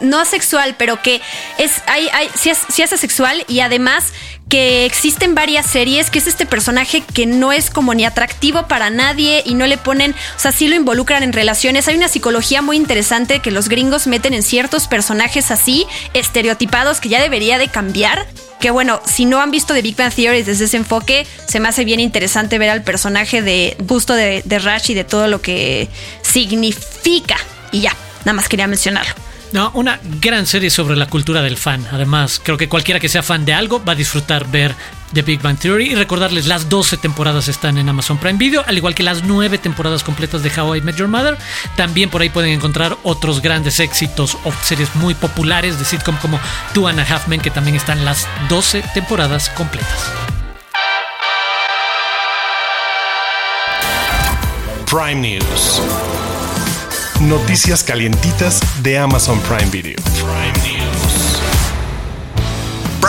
[0.00, 1.20] no asexual, pero que
[1.58, 4.12] es, hay, hay, sí es, sí es asexual y además
[4.48, 8.88] que existen varias series, que es este personaje que no es como ni atractivo para
[8.88, 11.86] nadie y no le ponen, o sea, sí lo involucran en relaciones.
[11.86, 17.10] Hay una psicología muy interesante que los gringos meten en ciertos personajes así, estereotipados, que
[17.10, 18.26] ya debería de cambiar.
[18.60, 21.68] Que bueno, si no han visto The Big Bang Theory desde ese enfoque, se me
[21.68, 25.40] hace bien interesante ver al personaje de justo de, de Rush y de todo lo
[25.40, 25.88] que
[26.22, 27.36] significa.
[27.70, 29.14] Y ya, nada más quería mencionarlo.
[29.52, 31.86] No, una gran serie sobre la cultura del fan.
[31.90, 34.74] Además, creo que cualquiera que sea fan de algo va a disfrutar ver
[35.12, 38.76] The Big Bang Theory y recordarles las 12 temporadas están en Amazon Prime Video, al
[38.76, 41.38] igual que las 9 temporadas completas de How I Met Your Mother.
[41.76, 46.38] También por ahí pueden encontrar otros grandes éxitos o series muy populares de sitcom como
[46.74, 50.12] Two and a Half Men, que también están las 12 temporadas completas.
[54.90, 55.82] Prime News.
[57.20, 59.96] Noticias calientitas de Amazon Prime Video.
[60.14, 60.77] Prime News.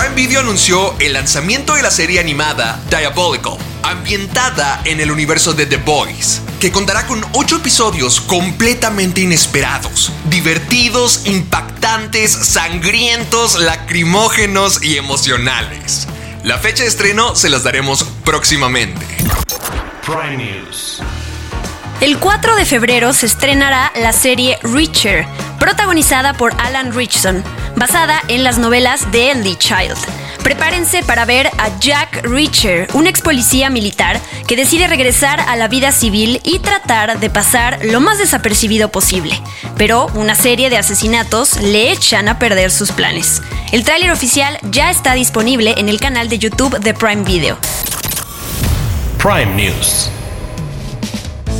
[0.09, 5.67] Prime Video anunció el lanzamiento de la serie animada Diabolical, ambientada en el universo de
[5.67, 16.07] The Boys, que contará con 8 episodios completamente inesperados, divertidos, impactantes, sangrientos, lacrimógenos y emocionales.
[16.43, 19.05] La fecha de estreno se las daremos próximamente.
[20.05, 21.01] Prime News.
[22.01, 25.27] El 4 de febrero se estrenará la serie Reacher,
[25.59, 27.43] protagonizada por Alan Richson,
[27.79, 29.97] basada en las novelas de Lee Child.
[30.43, 35.67] Prepárense para ver a Jack Reacher, un ex policía militar que decide regresar a la
[35.67, 39.39] vida civil y tratar de pasar lo más desapercibido posible.
[39.77, 43.41] Pero una serie de asesinatos le echan a perder sus planes.
[43.71, 47.57] El tráiler oficial ya está disponible en el canal de YouTube de Prime Video.
[49.17, 50.09] Prime News.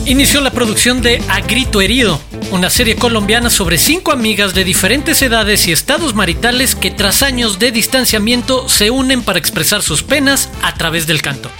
[0.09, 5.21] Inició la producción de A Grito Herido, una serie colombiana sobre cinco amigas de diferentes
[5.21, 10.49] edades y estados maritales que tras años de distanciamiento se unen para expresar sus penas
[10.63, 11.51] a través del canto.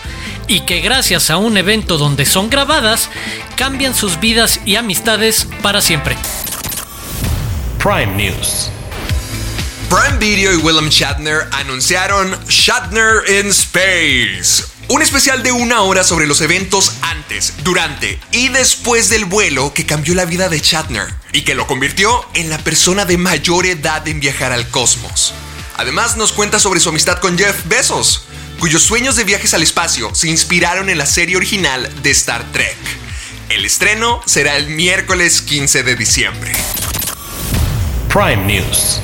[0.47, 3.11] Y que gracias a un evento donde son grabadas,
[3.55, 6.17] cambian sus vidas y amistades para siempre.
[7.77, 8.71] Prime News.
[9.91, 14.78] Prime Video y Willem Shatner anunciaron Shatner in Space.
[14.91, 19.85] Un especial de una hora sobre los eventos antes, durante y después del vuelo que
[19.85, 24.07] cambió la vida de Shatner y que lo convirtió en la persona de mayor edad
[24.07, 25.35] en viajar al cosmos.
[25.77, 28.23] Además nos cuenta sobre su amistad con Jeff Bezos,
[28.57, 32.75] cuyos sueños de viajes al espacio se inspiraron en la serie original de Star Trek.
[33.49, 36.51] El estreno será el miércoles 15 de diciembre.
[38.11, 39.01] Prime News.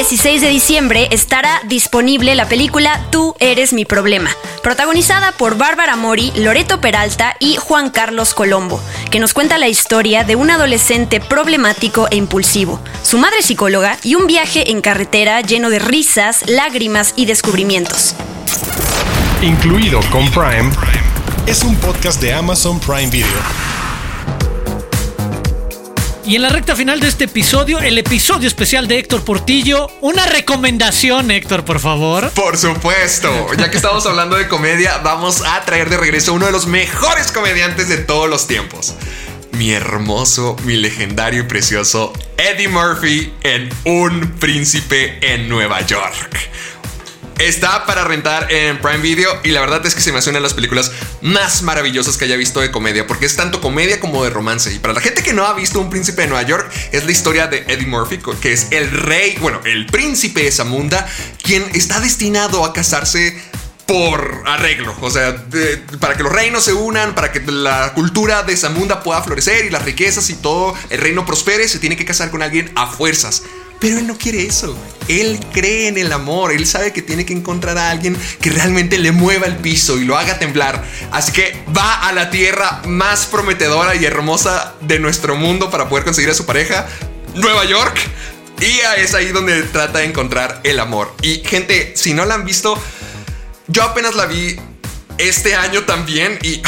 [0.00, 4.30] 16 de diciembre estará disponible la película Tú eres mi problema,
[4.62, 8.80] protagonizada por Bárbara Mori, Loreto Peralta y Juan Carlos Colombo,
[9.10, 14.14] que nos cuenta la historia de un adolescente problemático e impulsivo, su madre psicóloga y
[14.14, 18.14] un viaje en carretera lleno de risas, lágrimas y descubrimientos.
[19.42, 20.70] Incluido con Prime,
[21.44, 23.79] es un podcast de Amazon Prime Video.
[26.30, 30.26] Y en la recta final de este episodio, el episodio especial de Héctor Portillo, una
[30.26, 32.30] recomendación, Héctor, por favor.
[32.30, 36.46] Por supuesto, ya que estamos hablando de comedia, vamos a traer de regreso a uno
[36.46, 38.94] de los mejores comediantes de todos los tiempos.
[39.50, 46.38] Mi hermoso, mi legendario y precioso Eddie Murphy en Un Príncipe en Nueva York.
[47.40, 50.40] Está para rentar en Prime Video y la verdad es que se me hace una
[50.40, 54.22] de las películas más maravillosas que haya visto de comedia, porque es tanto comedia como
[54.24, 54.70] de romance.
[54.74, 57.12] Y para la gente que no ha visto Un Príncipe de Nueva York, es la
[57.12, 61.08] historia de Eddie Murphy, que es el rey, bueno, el príncipe de Zamunda,
[61.42, 63.42] quien está destinado a casarse
[63.86, 65.42] por arreglo, o sea,
[65.98, 69.70] para que los reinos se unan, para que la cultura de Zamunda pueda florecer y
[69.70, 73.42] las riquezas y todo el reino prospere, se tiene que casar con alguien a fuerzas.
[73.80, 74.76] Pero él no quiere eso.
[75.08, 76.52] Él cree en el amor.
[76.52, 80.04] Él sabe que tiene que encontrar a alguien que realmente le mueva el piso y
[80.04, 80.84] lo haga temblar.
[81.10, 86.04] Así que va a la tierra más prometedora y hermosa de nuestro mundo para poder
[86.04, 86.86] conseguir a su pareja.
[87.34, 87.98] Nueva York.
[88.60, 91.14] Y es ahí donde trata de encontrar el amor.
[91.22, 92.80] Y gente, si no la han visto,
[93.68, 94.60] yo apenas la vi
[95.16, 96.60] este año también y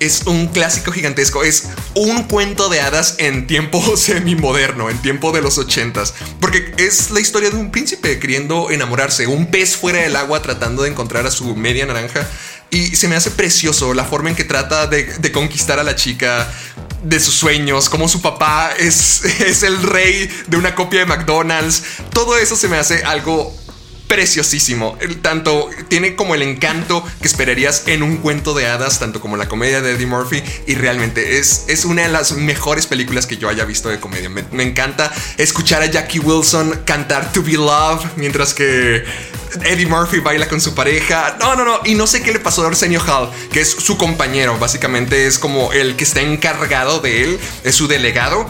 [0.00, 1.44] es un clásico gigantesco.
[1.44, 6.14] Es un cuento de hadas en tiempo semi-moderno, en tiempo de los ochentas.
[6.40, 10.82] Porque es la historia de un príncipe queriendo enamorarse, un pez fuera del agua tratando
[10.82, 12.26] de encontrar a su media naranja.
[12.70, 16.50] Y se me hace precioso la forma en que trata de, conquistar a la chica,
[17.02, 21.82] de sus sueños, como su papá es, es el rey de una copia de McDonald's.
[22.12, 23.54] Todo eso se me hace algo
[24.06, 24.98] preciosísimo.
[25.22, 29.48] Tanto tiene como el encanto que esperarías en un cuento de hadas, tanto como la
[29.48, 30.42] comedia de Eddie Murphy.
[30.66, 34.28] Y realmente es, es una de las mejores películas que yo haya visto de comedia.
[34.28, 39.04] Me, encanta escuchar a Jackie Wilson cantar To Be Loved mientras que
[39.62, 41.36] Eddie Murphy baila con su pareja.
[41.40, 41.80] No, no, no.
[41.84, 44.58] Y no sé qué le pasó a Arsenio Hall, que es su compañero.
[44.58, 48.46] Básicamente es como el que está encargado de él, es su delegado.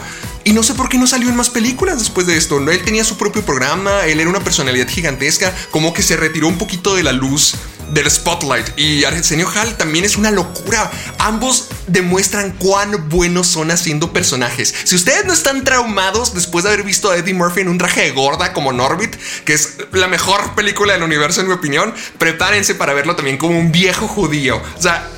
[0.47, 2.59] Y no sé por qué no salió en más películas después de esto.
[2.70, 6.57] Él tenía su propio programa, él era una personalidad gigantesca, como que se retiró un
[6.57, 7.57] poquito de la luz
[7.90, 8.78] del spotlight.
[8.78, 10.88] Y Arsenio Hall también es una locura.
[11.18, 14.72] Ambos demuestran cuán buenos son haciendo personajes.
[14.84, 18.03] Si ustedes no están traumados después de haber visto a Eddie Murphy en un traje
[18.03, 22.76] de gorda como Norbit, que es la mejor película del universo en mi opinión, prepárense
[22.76, 24.62] para verlo también como un viejo judío.
[24.78, 25.11] O sea,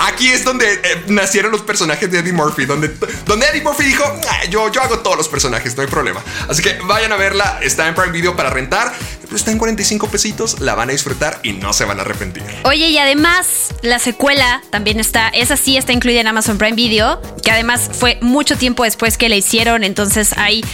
[0.00, 2.88] Aquí es donde eh, nacieron los personajes de Eddie Murphy, donde,
[3.26, 6.22] donde Eddie Murphy dijo, ah, yo, yo hago todos los personajes, no hay problema.
[6.48, 8.94] Así que vayan a verla, está en Prime Video para rentar,
[9.34, 12.42] está en 45 pesitos, la van a disfrutar y no se van a arrepentir.
[12.64, 17.20] Oye, y además la secuela también está, esa sí está incluida en Amazon Prime Video,
[17.42, 20.64] que además fue mucho tiempo después que la hicieron, entonces hay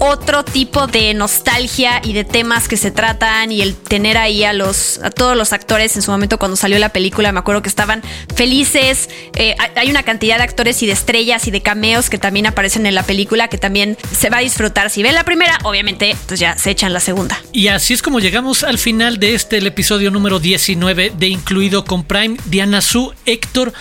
[0.00, 4.52] otro tipo de nostalgia y de temas que se tratan y el tener ahí a
[4.52, 7.68] los a todos los actores en su momento cuando salió la película me acuerdo que
[7.68, 8.02] estaban
[8.34, 9.10] felices.
[9.34, 12.86] Eh, hay una cantidad de actores y de estrellas y de cameos que también aparecen
[12.86, 14.90] en la película que también se va a disfrutar.
[14.90, 17.38] Si ven la primera obviamente pues ya se echan la segunda.
[17.52, 22.04] Y así es como llegamos al final de este episodio número 19 de incluido con
[22.04, 22.38] Prime.
[22.46, 23.74] Diana Su Héctor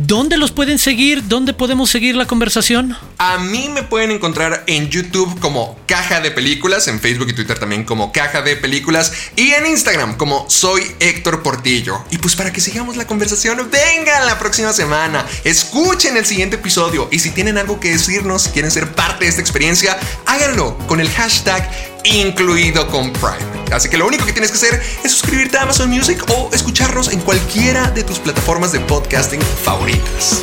[0.00, 1.26] ¿Dónde los pueden seguir?
[1.26, 2.96] ¿Dónde podemos seguir la conversación?
[3.18, 7.58] A mí me pueden encontrar en YouTube como Caja de Películas, en Facebook y Twitter
[7.58, 11.98] también como Caja de Películas y en Instagram como Soy Héctor Portillo.
[12.12, 17.08] Y pues para que sigamos la conversación, vengan la próxima semana, escuchen el siguiente episodio
[17.10, 21.10] y si tienen algo que decirnos, quieren ser parte de esta experiencia, háganlo con el
[21.10, 23.58] hashtag incluido con Prime.
[23.72, 27.12] Así que lo único que tienes que hacer es suscribirte a Amazon Music o escucharnos
[27.12, 30.42] en cualquiera de tus plataformas de podcasting favoritas.